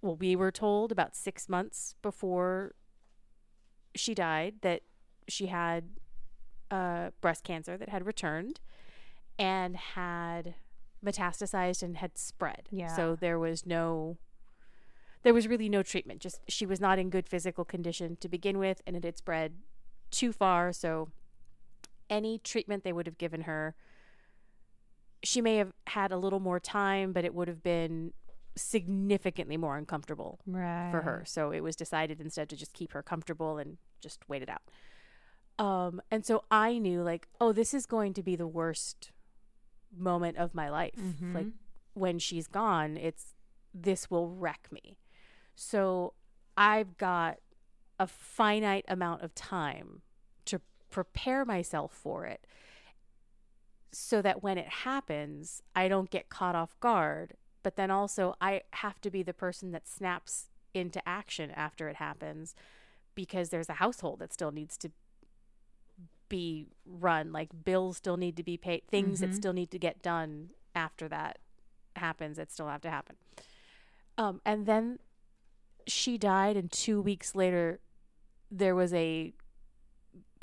[0.00, 2.74] well, we were told about six months before
[3.94, 4.82] she died that
[5.28, 5.90] she had
[6.70, 8.60] uh, breast cancer that had returned
[9.38, 10.54] and had
[11.04, 12.68] metastasized and had spread.
[12.70, 12.94] Yeah.
[12.94, 14.16] So there was no,
[15.22, 16.20] there was really no treatment.
[16.20, 19.54] Just she was not in good physical condition to begin with, and it had spread
[20.12, 20.72] too far.
[20.72, 21.08] So
[22.08, 23.74] any treatment they would have given her,
[25.24, 28.12] she may have had a little more time, but it would have been
[28.56, 30.90] significantly more uncomfortable Right.
[30.90, 31.24] for her.
[31.26, 34.62] So it was decided instead to just keep her comfortable and just wait it out.
[35.64, 39.10] Um, and so I knew like, oh, this is going to be the worst
[39.96, 40.94] moment of my life.
[41.34, 41.52] Like Mhm.
[41.94, 43.34] when she's gone, it's
[43.72, 44.98] this will wreck me.
[45.54, 46.14] So
[46.56, 47.38] I've got
[48.02, 50.02] a finite amount of time
[50.44, 50.60] to
[50.90, 52.44] prepare myself for it
[53.92, 57.34] so that when it happens, I don't get caught off guard.
[57.62, 61.96] But then also, I have to be the person that snaps into action after it
[61.96, 62.56] happens
[63.14, 64.90] because there's a household that still needs to
[66.28, 67.30] be run.
[67.30, 69.34] Like bills still need to be paid, things that Mhm.
[69.34, 71.38] still need to get done after that
[71.94, 73.16] happens that still have to happen.
[74.18, 74.98] Um, and then
[75.86, 77.80] she died, and two weeks later,
[78.52, 79.32] there was a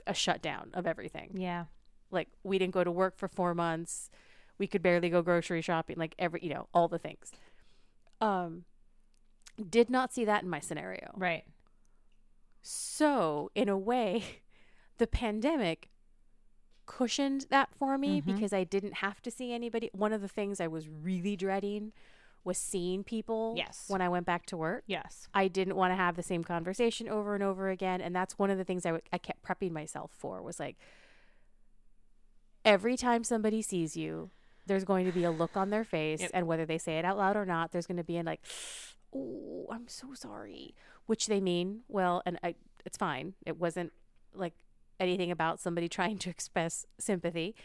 [0.07, 1.31] a shutdown of everything.
[1.35, 1.65] Yeah.
[2.11, 4.09] Like we didn't go to work for four months.
[4.57, 5.97] We could barely go grocery shopping.
[5.97, 7.31] Like every, you know, all the things.
[8.19, 8.65] Um,
[9.69, 11.11] did not see that in my scenario.
[11.15, 11.43] Right.
[12.61, 14.23] So, in a way,
[14.97, 15.89] the pandemic
[16.85, 18.25] cushioned that for me Mhm.
[18.25, 19.89] because I didn't have to see anybody.
[19.93, 21.93] One of the things I was really dreading
[22.43, 23.85] was seeing people Yes.
[23.87, 24.83] when I went back to work.
[24.87, 25.27] Yes.
[25.33, 27.99] I didn't want to have the same conversation over and over again.
[28.01, 30.77] And that's one of the things I, w- I kept prepping myself for was like,
[32.65, 34.29] every time somebody sees you,
[34.65, 36.21] there's going to be a look on their face.
[36.21, 36.31] Yep.
[36.33, 38.41] And whether they say it out loud or not, there's going to be an like,
[39.15, 40.75] oh, I'm so sorry,
[41.07, 42.21] which they mean well.
[42.25, 43.33] And I, it's fine.
[43.45, 43.91] It wasn't
[44.33, 44.53] like
[44.99, 47.55] anything about somebody trying to express sympathy,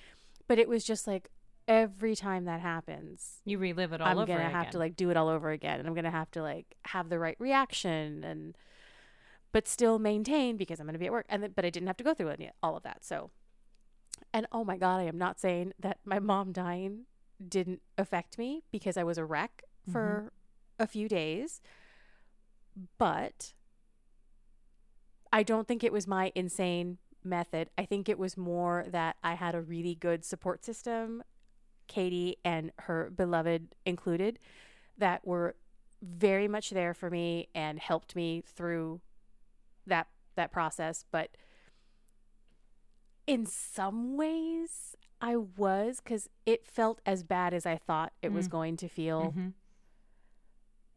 [0.48, 1.30] but it was just like,
[1.66, 4.50] every time that happens, You relive it all I'm over gonna again.
[4.52, 7.08] have to like do it all over again, and I'm gonna have to like have
[7.08, 8.56] the right reaction, and
[9.52, 11.96] but still maintain because I'm gonna be at work, and then, but I didn't have
[11.98, 13.04] to go through any all of that.
[13.04, 13.30] So,
[14.32, 17.06] and oh my god, I am not saying that my mom dying
[17.46, 20.82] didn't affect me because I was a wreck for mm-hmm.
[20.82, 21.60] a few days,
[22.98, 23.54] but
[25.32, 27.70] I don't think it was my insane method.
[27.76, 31.22] I think it was more that I had a really good support system
[31.94, 34.40] Katie and her beloved included
[34.98, 35.54] that were
[36.02, 39.00] very much there for me and helped me through
[39.86, 41.28] that that process but
[43.26, 48.48] in some ways I was cuz it felt as bad as I thought it was
[48.48, 48.50] Mm.
[48.50, 49.54] going to feel Mhm.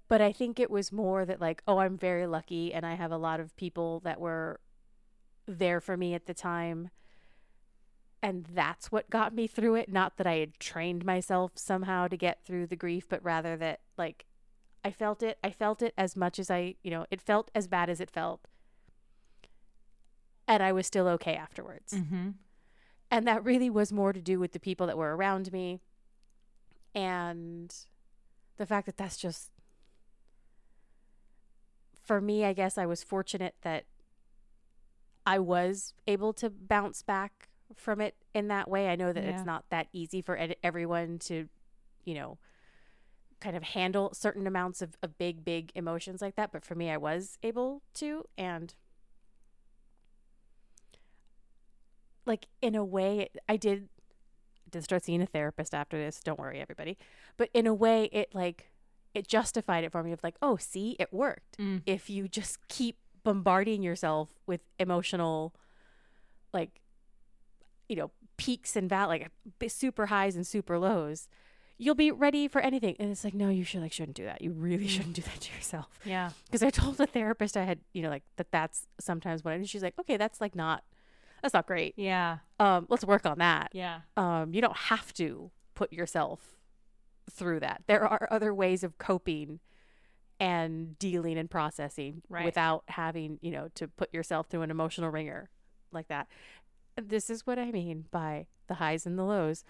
[0.07, 3.11] but I think it was more that like oh I'm very lucky and I have
[3.11, 4.59] a lot of people that were
[5.45, 6.89] there for me at the time
[8.21, 9.89] and that's what got me through it.
[9.91, 13.81] Not that I had trained myself somehow to get through the grief but rather that
[13.97, 14.25] like
[14.83, 15.37] I felt it.
[15.43, 18.09] I felt it as much as I you know it felt as bad as it
[18.11, 18.47] felt.
[20.47, 21.93] And I was still okay afterwards.
[21.93, 22.35] Mhm.
[23.11, 25.79] and that really was more to do with the people that were around me
[26.93, 27.73] and
[28.57, 29.51] the fact that that's just
[32.03, 33.85] for me i guess i was fortunate that
[35.25, 38.87] i was able to bounce back from it in that way.
[38.89, 39.31] I know that Yeah.
[39.37, 41.47] it's not that easy for ed- everyone to
[42.05, 42.37] you know
[43.39, 46.51] kind of handle certain amounts of, of big big emotions like that.
[46.51, 48.23] But for me i was able to.
[48.37, 48.73] And
[52.25, 53.89] like in a way i did
[54.69, 56.97] did start seeing a therapist after this don't worry everybody.
[57.37, 58.69] But in a way it like
[59.13, 61.57] it justified it for me of like oh see it worked.
[61.57, 61.81] Mm.
[61.85, 65.53] if you just keep bombarding yourself with emotional
[66.53, 66.81] like
[67.89, 69.31] you know peaks and val like
[69.67, 71.27] super highs and super lows
[71.79, 74.41] you'll be ready for anything and it's like no you should like shouldn't do that
[74.41, 74.89] you really Mm.
[74.89, 76.31] shouldn't do that to yourself Yeah.
[76.45, 79.55] because I told the therapist I had, you know, like that that's sometimes what, I,
[79.55, 80.83] and she's like, okay, that's like not,
[81.41, 81.93] that's not great.
[81.97, 82.37] Yeah.
[82.59, 83.69] Um, let's work on that.
[83.73, 83.99] Yeah.
[84.15, 86.57] Um, you don't have to put yourself
[87.29, 87.83] through that.
[87.87, 89.59] There are other ways of coping
[90.39, 92.45] and dealing and processing Right.
[92.45, 95.49] without having, you know, to put yourself through an emotional wringer
[95.91, 96.27] like that.
[97.01, 99.63] This is what I mean by the highs and the lows.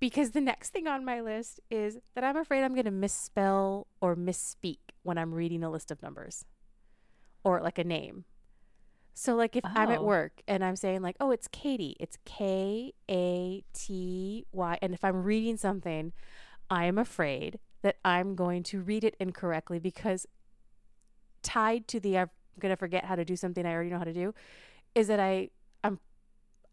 [0.00, 3.86] Because the next thing on my list is that I'm afraid I'm going to misspell
[4.00, 6.44] or misspeak when I'm reading a list of numbers
[7.44, 8.24] or like a name.
[9.14, 10.04] So, like, if I'm at Oh.
[10.04, 14.78] work and I'm saying, like, oh, it's Katie, it's K A T Y.
[14.82, 16.12] And if I'm reading something,
[16.70, 20.26] I am afraid that I'm going to read it incorrectly because
[21.42, 24.04] tied to the I'm going to forget how to do something I already know how
[24.04, 24.34] to do
[24.94, 25.50] is that I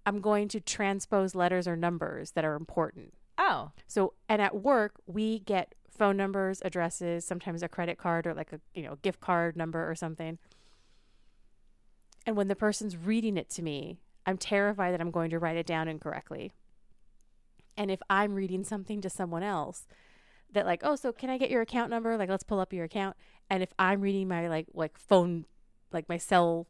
[0.10, 3.14] I'm going to transpose letters or numbers that are important.
[3.38, 3.70] Oh.
[3.86, 8.51] So, and at work, we get phone numbers, addresses, sometimes a credit card or like
[8.51, 10.39] a, you know, gift card number or something.
[12.26, 15.57] And when the person's reading it to me, I'm terrified that I'm going to write
[15.57, 16.53] it down incorrectly.
[17.78, 19.86] And if I'm reading something to someone else
[20.51, 22.18] that like, "Oh, so can I get your account number?
[22.18, 23.16] Like let's pull up your account."
[23.47, 25.45] And if I'm reading my like like phone
[25.91, 26.66] like my cell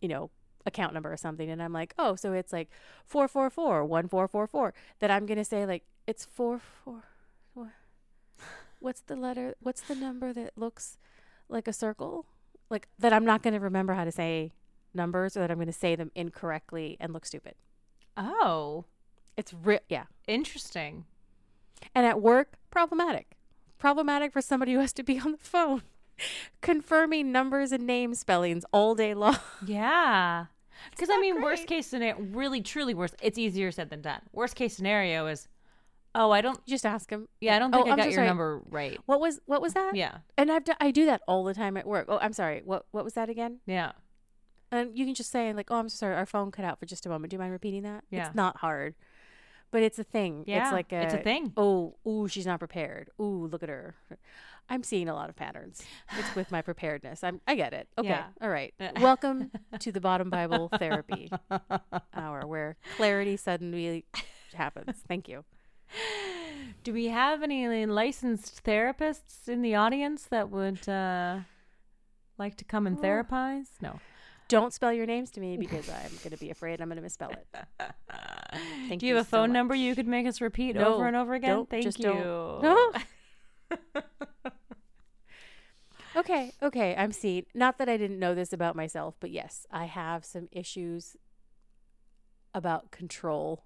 [0.00, 0.30] you know,
[0.66, 2.70] account number or something and I'm like, "Oh, so it's like
[3.04, 7.04] 444 1444." That I'm going to say like it's 44
[7.54, 7.66] wha-
[8.80, 9.54] What's the letter?
[9.60, 10.98] What's the number that looks
[11.48, 12.26] like a circle?
[12.68, 14.52] Like that I'm not going to remember how to say
[14.94, 17.54] numbers or that I'm going to say them incorrectly and look stupid.
[18.16, 18.84] Oh.
[19.36, 20.04] It's real yeah.
[20.26, 21.04] Interesting.
[21.94, 23.36] And at work, problematic.
[23.78, 25.82] Problematic for somebody who has to be on the phone
[26.60, 29.38] confirming numbers and name spellings all day long.
[29.66, 30.46] Yeah.
[30.90, 33.14] Because I mean, worst case scenario, really, truly worst.
[33.22, 34.20] It's easier said than done.
[34.32, 35.46] Worst case scenario is,
[36.14, 36.64] oh, I don't.
[36.66, 37.28] Just ask him.
[37.40, 38.26] Yeah, I don't Oh, think I I'm got your sorry.
[38.26, 38.98] number right.
[39.06, 39.94] What was what was that?
[39.94, 42.06] Yeah, And I've do, do that all the time at work.
[42.08, 42.62] Oh, I'm sorry.
[42.64, 43.58] What what was that again?
[43.66, 43.92] yeah,
[44.72, 46.14] And you can just say like, "Oh, I'm sorry.
[46.14, 47.30] Our phone cut out for just a moment.
[47.30, 48.26] Do you mind repeating that?" Yeah.
[48.28, 48.94] It's not hard.
[49.72, 50.44] But it's a thing.
[50.48, 50.62] yeah.
[50.64, 51.52] It's like a it's a thing.
[51.58, 53.10] Oh, ooh, she's not prepared.
[53.20, 53.94] Ooh, look at her.
[54.72, 55.82] I'm seeing a lot of patterns.
[56.16, 57.24] It's with my preparedness.
[57.24, 57.88] I'm I get it.
[57.98, 58.08] Okay.
[58.08, 58.26] Yeah.
[58.40, 58.72] All right.
[59.00, 61.30] Welcome to the Bottom Bible Therapy
[62.14, 64.04] Hour where clarity suddenly
[64.54, 64.96] happens.
[65.08, 65.44] Thank you.
[66.84, 71.40] Do we have any licensed therapists in the audience that would uh,
[72.38, 73.02] like to come and Oh.
[73.02, 73.66] therapize?
[73.82, 73.98] No.
[74.48, 77.02] Don't spell your names to me because I'm going to be afraid I'm going to
[77.02, 77.46] misspell it.
[78.88, 79.54] Thank Do you have a so phone much.
[79.54, 81.66] number you could make us repeat No, over and over again?
[81.66, 82.04] Thank just you.
[82.06, 82.62] don't.
[82.62, 82.92] No.
[86.16, 87.46] Okay, okay, I'm seeing.
[87.54, 91.16] Not that I didn't know this about myself, but yes, I have some issues
[92.54, 93.64] about control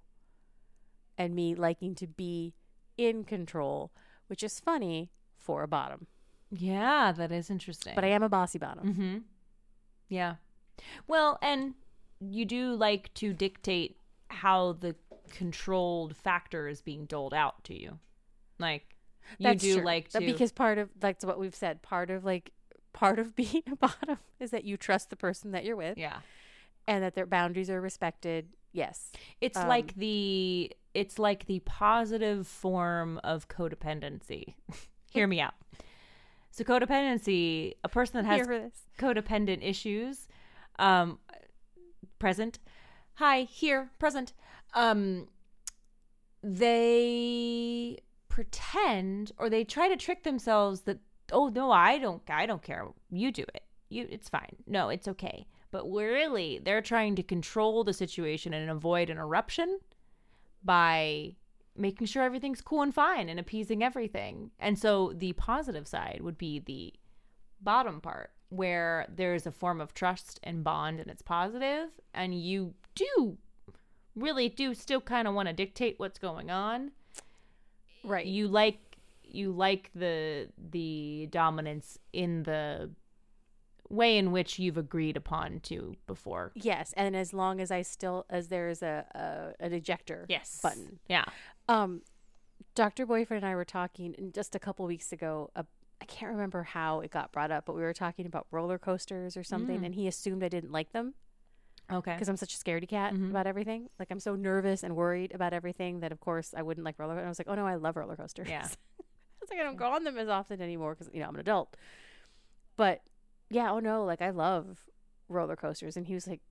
[1.17, 2.53] and me liking to be
[2.97, 3.91] in control,
[4.27, 6.07] which is funny for a bottom.
[6.51, 7.93] Yeah, that is interesting.
[7.95, 8.87] But I am a bossy bottom.
[8.87, 9.17] Mm-hmm.
[10.09, 10.35] Yeah.
[11.07, 11.73] Well, and
[12.19, 13.97] you do like to dictate
[14.29, 14.95] how the
[15.29, 17.99] controlled factor is being doled out to you.
[18.59, 18.94] Like
[19.37, 19.83] you That's do true.
[19.85, 22.51] like to because part of that's what we've said, part of like
[22.93, 26.19] part of being a bottom is that you trust the person that you're with Yeah.
[26.87, 28.47] and that their boundaries are respected.
[28.71, 29.11] Yes.
[29.41, 34.53] It's Um, like the it's like the positive form of codependency.
[35.11, 35.53] Hear me out.
[36.51, 38.81] So codependency, a person that has Here for this.
[38.97, 40.27] codependent issues
[40.79, 41.19] um
[42.19, 42.59] present
[43.15, 44.33] hi here present
[44.73, 45.27] um
[46.43, 47.97] they
[48.35, 50.99] pretend or they try to trick themselves that
[51.31, 52.85] oh no i don't i don't care.
[53.09, 53.63] You do it.
[53.87, 54.57] You it's fine.
[54.67, 55.47] No it's okay.
[55.71, 59.79] But really they're trying to control the situation and avoid an eruption
[60.65, 61.37] by
[61.77, 64.51] making sure everything's cool and fine and appeasing everything.
[64.59, 66.93] And so the positive side would be the
[67.61, 72.73] bottom part where there's a form of trust and bond and it's positive and you
[72.95, 73.37] do
[74.13, 76.91] really do still kind of want to dictate what's going on
[78.05, 78.25] Right.
[78.25, 78.79] you like
[79.23, 82.91] you like the the dominance in the
[83.89, 88.25] way in which you've agreed upon to before Yes, and as long as I still
[88.29, 89.05] as there is a,
[89.59, 90.59] a an ejector yes.
[90.61, 90.99] button.
[91.07, 91.25] yeah
[91.69, 92.01] Um,
[92.73, 95.49] Doctor Boyfriend and I were talking just a couple weeks ago.
[95.55, 95.63] Uh,
[96.01, 99.37] I can't remember how it got brought up, but we were talking about roller coasters
[99.37, 99.85] or something, Mm.
[99.87, 101.13] and he assumed I didn't like them
[101.91, 103.29] okay because I'm such a scaredy cat Mhm.
[103.29, 103.89] about everything.
[103.99, 107.17] Like I'm so nervous and worried about everything that, of course, I wouldn't like roller.
[107.17, 108.47] And I was like, oh no, I love roller coasters.
[108.49, 108.63] Yeah.
[108.99, 111.35] I was like, I don't go on them as often anymore because you know I'm
[111.35, 111.75] an adult.
[112.77, 113.01] But
[113.49, 114.85] yeah, oh no, like I love
[115.29, 116.41] roller coasters, and he was like,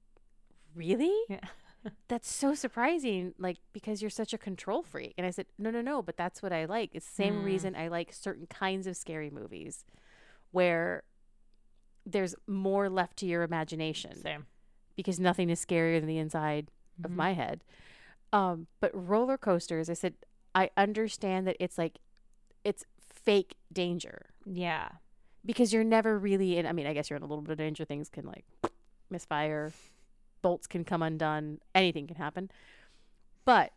[0.75, 1.13] really?
[1.29, 1.41] yeah
[2.09, 5.81] that's so surprising like because you're such a control freak and i said no no
[5.83, 7.45] no but that's what i like it's the same Mm.
[7.45, 9.85] reason i like certain kinds of scary movies
[10.51, 11.03] where
[12.07, 14.47] there's more left to your imagination same
[14.97, 16.71] because nothing is scarier than the inside
[17.05, 17.17] of Mhm.
[17.17, 17.65] my head.
[18.33, 20.15] Um but roller coasters i said
[20.55, 21.99] i understand that it's like
[22.65, 24.27] it's fake danger.
[24.45, 24.89] Yeah.
[25.45, 27.59] Because you're never really in i mean i guess you're in a little bit of
[27.59, 27.85] danger.
[27.85, 28.45] Things can like
[29.11, 29.73] misfire.
[30.43, 31.61] Bolts can come undone.
[31.75, 32.51] Anything can happen.
[33.45, 33.73] But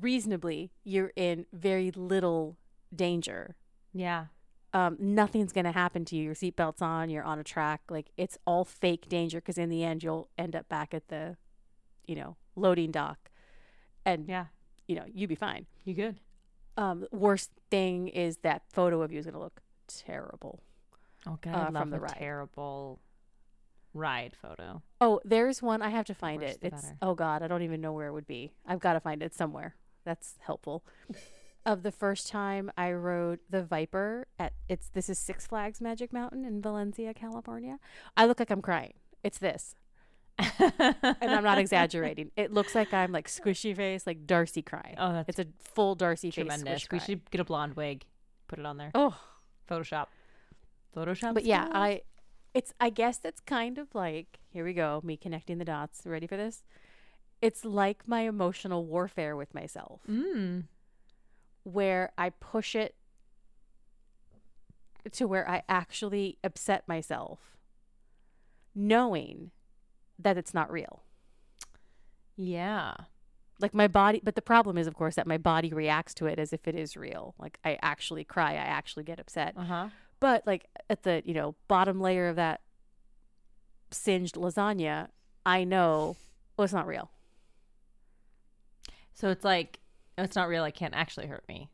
[0.00, 2.56] reasonably you're in very little
[2.94, 3.56] danger.
[3.92, 4.26] Yeah
[4.74, 8.10] um, nothing's going to happen to you your seatbelt's on you're on a track like
[8.16, 11.36] it's all fake danger because in the end you'll end up back at the
[12.06, 13.30] you know loading dock
[14.04, 14.46] and yeah
[14.86, 16.20] you know you'd be fine you good
[16.76, 20.60] Um, worst thing is that photo of you is going to look terrible.
[21.26, 22.14] Oh god, uh, I from love the ride.
[22.18, 23.00] terrible
[23.94, 24.82] ride photo.
[25.00, 25.82] Oh, there's one.
[25.82, 26.58] I have to find worse it.
[26.62, 26.96] It's better.
[27.02, 28.52] oh god, I don't even know where it would be.
[28.66, 29.74] I've got to find it somewhere.
[30.04, 30.84] That's helpful.
[31.68, 36.12] Of the first time I rode the Viper at it's this is Six Flags Magic
[36.14, 37.78] Mountain in Valencia, California.
[38.16, 38.94] I look like I'm crying.
[39.22, 39.74] It's this.
[40.60, 42.30] And I'm not exaggerating.
[42.36, 44.94] It looks like I'm like squishy face, like Darcy crying.
[44.96, 46.46] Oh, that's it's a full Darcy face.
[46.46, 46.86] tremendous.
[46.90, 48.04] We should get a blonde wig,
[48.46, 48.90] put it on there.
[48.94, 49.14] Oh,
[49.70, 50.06] Photoshop.
[50.96, 51.34] Photoshop.
[51.34, 51.68] but yeah.
[51.72, 52.02] I
[52.54, 56.02] it's I guess that's kind of like here we go, me connecting the dots.
[56.06, 56.62] Ready for this?
[57.42, 60.00] It's like my emotional warfare with myself.
[60.08, 60.64] Mm.
[61.72, 62.94] Where I push it
[65.12, 67.56] to where I actually upset myself,
[68.74, 69.50] knowing
[70.18, 71.02] that it's not real.
[72.36, 72.94] Yeah.
[73.60, 76.38] Like my body, but the problem is, of course, that my body reacts to it
[76.38, 77.34] as if it is real.
[77.38, 79.54] Like I actually cry, I actually get upset.
[79.56, 79.88] Uh huh.
[80.20, 82.60] But like at the you know bottom layer of that
[83.90, 85.08] singed lasagna,
[85.44, 86.16] I know
[86.56, 87.10] well it's not real.
[89.14, 89.80] So it's like
[90.24, 90.64] it's not real.
[90.64, 91.68] It can't actually hurt me.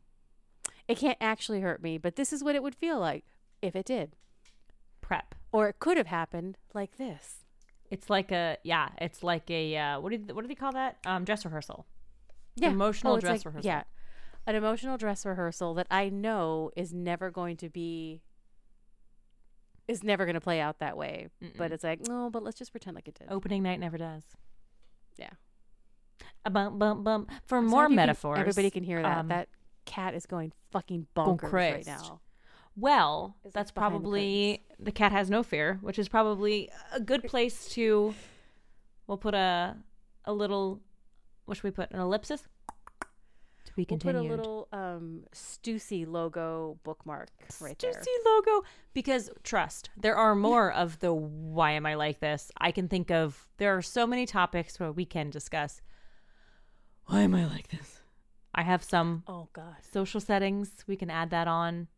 [0.87, 3.25] It can't actually hurt me, but this is what it would feel like
[3.63, 4.17] if it did,
[5.01, 5.35] Prep.
[5.51, 7.45] or it could have happened like this.
[7.91, 8.89] It's like a yeah.
[9.01, 10.99] It's like a uh, what do what do they call that?
[11.07, 11.87] Um, dress rehearsal.
[12.57, 12.69] yeah.
[12.69, 13.67] Emotional it's dress rehearsal.
[13.67, 13.85] Yeah.
[14.47, 18.21] An emotional dress rehearsal that I know is never going to be
[19.89, 21.29] is never going to play out that way.
[21.41, 21.75] But Mm-mm.
[21.75, 23.29] it's like, no, but let's just pretend like it did.
[23.31, 24.23] Opening night never does.
[25.17, 25.31] Yeah.
[26.45, 27.31] A bump bump bump.
[27.47, 29.19] For more you can- metaphors, everybody can hear that.
[29.19, 29.49] um, that
[29.87, 32.21] cat is going fucking bonkers right now.
[32.77, 37.23] Well, that's behind the probably the, cat has no fear, which is probably a good
[37.25, 38.15] place to.
[39.07, 39.77] We'll put a
[40.25, 40.81] a little.
[41.45, 41.91] What should we put?
[41.93, 42.43] An ellipsis.
[43.67, 44.21] To be We'll continued.
[44.23, 47.29] put a little um Stussy logo bookmark
[47.61, 47.93] right there.
[47.93, 52.71] Juicy logo because trust there are more of the why am i like this i
[52.71, 55.81] can think of there are so many topics where we can discuss
[57.07, 58.01] why am i like this?
[58.55, 59.77] I have some Oh god.
[59.93, 60.85] social settings.
[60.87, 61.89] We can add that on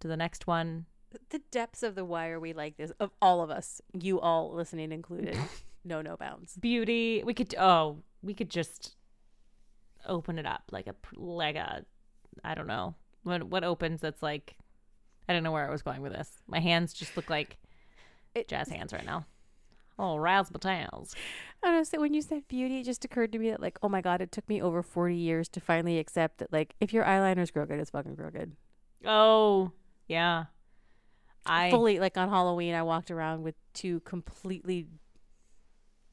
[0.00, 0.86] to the next one.
[1.30, 4.52] The depths of the why are we like this of all of us, you all
[4.52, 5.36] listening included.
[5.84, 6.56] no no bounds.
[6.56, 7.22] beauty.
[7.24, 8.96] We could oh we could just
[10.08, 11.84] open it up like a pr- like a
[12.44, 12.94] i don't know.
[13.22, 14.56] What what opens that's like
[15.28, 16.30] i don't know where i was going with this.
[16.48, 17.58] My hands just look like
[18.34, 19.26] It- jazz hands right now.
[19.98, 21.14] Oh razzmatazz
[21.62, 21.82] I don't know.
[21.84, 24.20] So when you said beauty, it just occurred to me that like, oh my god,
[24.20, 27.78] it took me over forty years to finally accept that like, if your eyeliner's crooked,
[27.78, 28.52] it's fucking crooked.
[29.04, 29.72] Oh,
[30.08, 30.44] yeah.
[31.44, 34.86] I Fully like on Halloween, I walked around with two completely,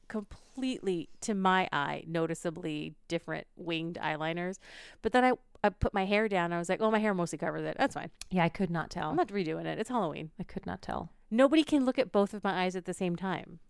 [0.08, 4.58] completely to my eye noticeably different winged eyeliners.
[5.02, 5.32] But then I
[5.62, 6.52] I put my hair down.
[6.52, 7.76] I was like, oh, my hair mostly covers it.
[7.78, 8.10] That's fine.
[8.30, 9.10] yeah, I could not tell.
[9.10, 9.78] I'm not redoing it.
[9.78, 10.30] It's Halloween.
[10.38, 11.10] I could not tell.
[11.30, 13.60] Nobody can look at both of my eyes at the same time.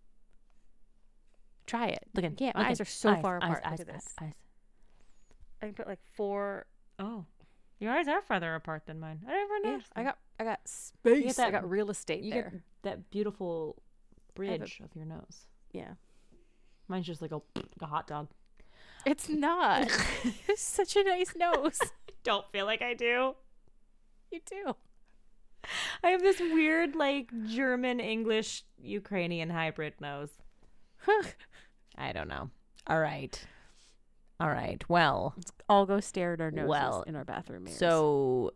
[1.67, 2.03] Try it.
[2.13, 3.61] Look at Yeah, my eyes are so far apart.
[3.65, 4.13] Eyes, Look at eyes, this.
[4.21, 4.33] eyes.
[5.61, 6.65] I can put like four.
[6.99, 7.25] Oh,
[7.79, 9.21] your eyes are farther apart than mine.
[9.27, 9.91] I never Yeah, noticed.
[9.95, 11.39] I got I got space.
[11.39, 12.49] I that- got real estate you there.
[12.51, 13.81] get that beautiful
[14.37, 15.45] have a- bridge of your nose.
[15.71, 15.93] yeah.
[16.87, 17.41] Mine's just like a,
[17.81, 18.27] a hot dog.
[19.05, 19.87] It's not.
[20.47, 21.79] it's such a nice nose.
[22.23, 23.35] Don't feel like I do.
[24.31, 24.75] you do.
[26.03, 30.31] I have this weird, like German English Ukrainian hybrid nose.
[31.97, 32.49] I don't know.
[32.87, 33.39] All right.
[34.39, 34.83] All right.
[34.89, 35.35] Well,
[35.69, 37.77] All go stare at our noses Well, in our bathroom mirrors.
[37.77, 38.51] So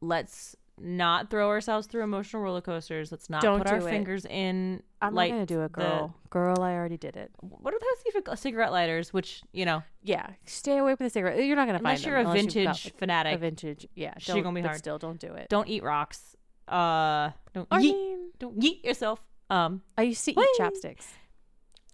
[0.00, 3.10] let's not throw ourselves through emotional roller coasters.
[3.10, 3.84] Let's not Don't put our it.
[3.84, 4.82] fingers in.
[5.00, 6.14] I'm light not gonna do it, the- girl.
[6.28, 7.30] girl, I already did it.
[7.40, 9.12] what are those cigarette- cigarette lighters?
[9.14, 11.42] Which you know, Yeah, stay away from the cigarette.
[11.42, 13.86] You're not gonna unless find you're a unless got, vintage like, fanatic, a vintage.
[13.94, 14.76] Yeah, She don't, gonna be hard.
[14.78, 15.48] Still, don't do it.
[15.48, 16.36] don't eat rocks.
[16.68, 19.22] Uh, don't I yeet, mean, don't yeet yourself.
[19.48, 21.06] Um, I used to eat chapsticks.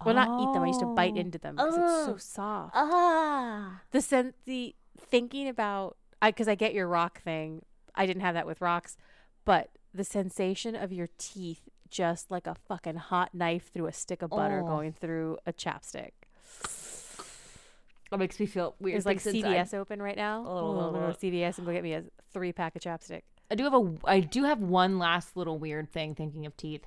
[0.05, 0.63] Well, not eat them.
[0.63, 2.17] I used to bite into them because it's so Oh.
[2.17, 2.71] soft.
[2.75, 7.63] ah, the sen- the thinking about I because I get your rock thing.
[7.95, 8.97] I didn't have that with rocks,
[9.45, 14.21] but the sensation of your teeth just like a fucking hot knife through a stick
[14.23, 14.67] of butter Oh.
[14.67, 16.11] going through a chapstick.
[18.09, 18.97] that makes me feel weird.
[18.97, 19.49] Is like things inside.
[19.67, 20.43] CVS open right now?
[20.47, 22.81] Oh, Oh, I'm gonna go to CVS and go get me a three pack of
[22.81, 23.21] chapstick.
[23.51, 26.85] I do have a I do have one last little weird thing thinking of teeth.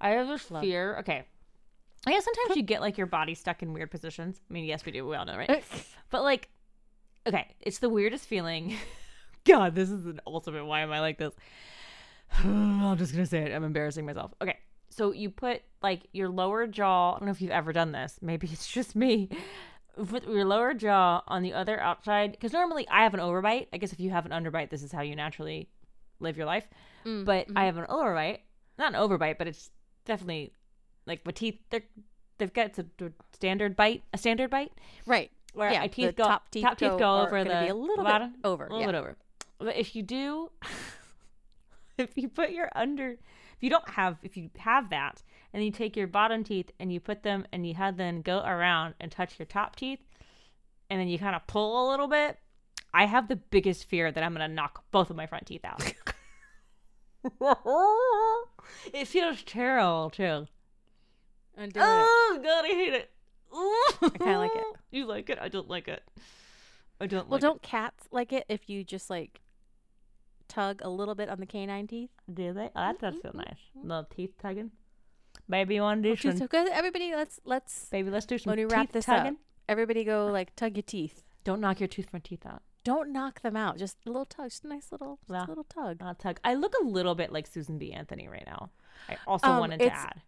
[0.00, 0.96] I have this fear.
[0.98, 1.24] Okay.
[2.06, 4.40] I guess sometimes you get like your body stuck in weird positions.
[4.48, 5.06] I mean, yes, we do.
[5.06, 5.64] We all know, right?
[6.10, 6.48] But like,
[7.26, 8.74] okay, it's the weirdest feeling.
[9.44, 10.64] God, this is an ultimate.
[10.64, 11.34] Why am I like this?
[12.44, 13.52] I'm just gonna say it.
[13.54, 14.32] I'm embarrassing myself.
[14.40, 14.56] Okay,
[14.88, 17.14] so you put like your lower jaw.
[17.14, 18.18] I don't know if you've ever done this.
[18.22, 19.28] Maybe it's just me.
[19.96, 22.32] with your lower jaw on the other outside.
[22.32, 23.66] Because normally I have an overbite.
[23.72, 25.68] I guess if you have an underbite, this is how you naturally
[26.20, 26.66] live your life.
[27.04, 27.58] Mm, But mm-hmm.
[27.58, 28.38] I have an overbite,
[28.78, 29.70] not an overbite, but it's
[30.04, 30.52] definitely
[31.08, 31.58] like my teeth.
[31.70, 31.82] They're
[32.38, 34.72] they've got a, a standard bite, a standard bite
[35.06, 35.30] right.
[35.54, 38.04] where yeah, my teeth go top teeth top teeth go, go over the a little
[38.04, 38.66] bottom, bit over.
[38.66, 38.86] a little yeah.
[38.86, 39.16] bit over.
[39.58, 40.50] But if you do,
[41.98, 43.18] if you put your under, if
[43.60, 47.00] you don't have, if you have that, and you take your bottom teeth and you
[47.00, 50.00] put them and you have them go around and touch your top teeth,
[50.90, 52.38] and then you kind of pull a little bit,
[52.94, 55.82] I have the biggest fear that I'm gonna knock both of my front teeth out.
[58.94, 60.46] it feels terrible too.
[61.58, 62.06] Doing it.
[62.08, 63.10] Oh god, I hate it.
[63.52, 64.64] I kinda like it.
[64.90, 65.38] You like it?
[65.40, 66.02] I don't like it.
[67.00, 69.40] I don't Well, like don't cats like it if you just like
[70.48, 72.10] tug a little bit on the canine teeth?
[72.32, 72.70] Do they?
[72.74, 73.58] Oh, that does feel nice.
[73.74, 74.70] Little teeth tugging.
[75.48, 76.38] Baby, you want to do Okay, some?
[76.38, 76.68] so good.
[76.68, 79.32] Everybody, let's let's Baby, let's do some when we wrap this tugging.
[79.32, 79.38] up.
[79.68, 81.22] Everybody, go like tug your teeth.
[81.44, 82.62] Don't knock your tooth front teeth out.
[82.84, 83.76] Don't knock them out.
[83.78, 84.48] Just a little tug.
[84.50, 85.46] Just a nice little, just Yeah.
[85.46, 86.00] a little tug.
[86.00, 86.40] Not tug.
[86.44, 87.92] I look a little bit like Susan B.
[87.92, 88.70] Anthony right now.
[89.08, 90.22] I also Um, wanted to add.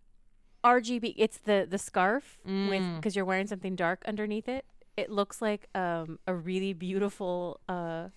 [0.65, 1.15] RGB.
[1.17, 2.97] It's the the scarf with Mm.
[2.97, 4.65] because you're wearing something dark underneath it.
[4.97, 8.09] It looks like um a really beautiful uh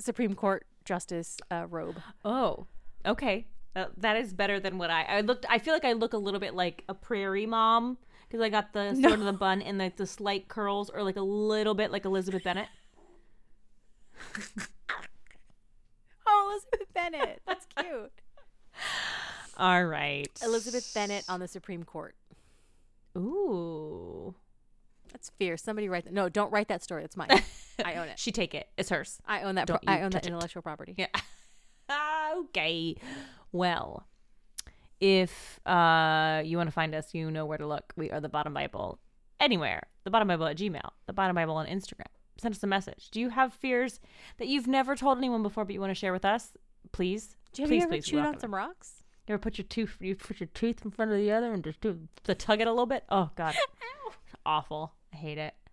[0.00, 2.00] Supreme Court justice uh, robe.
[2.24, 2.66] Oh,
[3.04, 3.46] okay.
[3.76, 5.02] Uh, that is better than what I.
[5.04, 5.46] I looked.
[5.48, 8.72] I feel like I look a little bit like a prairie mom because I got
[8.72, 9.08] the No.
[9.10, 12.04] sort of the bun and like the slight curls, or like a little bit like
[12.04, 12.68] Elizabeth Bennet.
[16.26, 17.42] Oh, Elizabeth Bennet.
[17.46, 18.12] That's cute.
[19.60, 22.14] All right, Elizabeth Bennet on the Supreme Court.
[23.16, 24.34] Ooh,
[25.12, 25.62] That's fierce.
[25.62, 26.14] Somebody write that.
[26.14, 27.04] No, don't write that story.
[27.04, 27.28] It's mine.
[27.84, 28.18] I own it.
[28.18, 28.68] she take it.
[28.78, 29.18] It's hers.
[29.26, 29.66] I own that.
[29.66, 30.28] Pro- I own that touch it.
[30.28, 30.94] intellectual property.
[30.96, 31.08] Yeah.
[32.36, 32.96] okay.
[33.52, 34.06] Well,
[35.00, 37.92] if uh, you want to find us, you know where to look.
[37.96, 38.98] We are the Bottom Bible
[39.40, 39.82] anywhere.
[40.04, 40.88] The Bottom Bible at Gmail.
[41.06, 42.06] The Bottom Bible on Instagram.
[42.38, 43.10] Send us a message.
[43.10, 44.00] Do you have fears
[44.38, 46.52] that you've never told anyone before, but you want to share with us?
[46.92, 48.06] Please, Do you, have please, ever please.
[48.06, 48.99] we chewed on some rocks?
[49.30, 51.62] You ever put your tooth, you put your tooth in front of the other and
[51.62, 53.04] just do to tug it a little bit?
[53.10, 53.54] Oh God,
[54.26, 54.92] it's awful.
[55.12, 55.54] I hate it.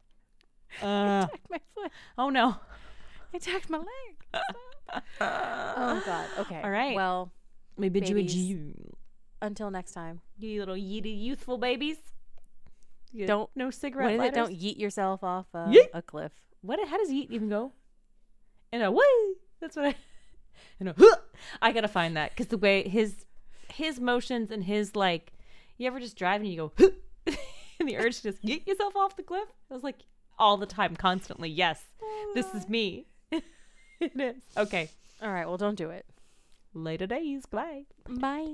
[0.83, 1.91] Uh, my foot.
[2.19, 2.57] oh no.
[3.33, 3.87] I attacked my leg.
[5.21, 6.27] oh God.
[6.37, 6.61] Okay.
[6.63, 6.93] All right.
[6.93, 7.31] Well,
[7.77, 8.73] We bid you adieu.
[9.41, 10.21] until next time.
[10.37, 11.97] You little yeety youthful babies.
[13.11, 14.33] You- Don't- no cigarette is it?
[14.35, 15.87] Don't yeet yourself off uh, Yeet.
[15.95, 16.33] a cliff.
[16.61, 16.79] What?
[16.87, 17.71] How does yeet even go?
[18.71, 19.03] In a way.
[19.61, 19.95] That's what I.
[20.79, 20.95] In a.
[20.95, 21.15] huh.
[21.59, 23.25] I gotta find that because the way his
[23.77, 25.31] his motions and his like.
[25.77, 26.85] You ever just drive and you go,
[27.79, 29.47] and the urge to just get yourself off the cliff?
[29.69, 29.97] I was like,
[30.39, 31.49] all the time, constantly.
[31.49, 31.83] Yes,
[32.33, 33.05] this is me.
[33.31, 34.89] it is okay.
[35.21, 35.47] All right.
[35.47, 36.05] Well, don't do it.
[36.73, 37.45] Later days.
[37.45, 37.83] Goodbye.
[38.07, 38.45] Bye.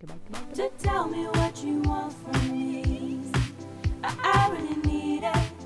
[0.00, 0.14] Goodbye.
[0.26, 0.38] Goodbye.
[0.50, 0.54] goodbye.
[0.54, 3.20] To tell me what you want from me,
[4.04, 5.57] I, I really need it.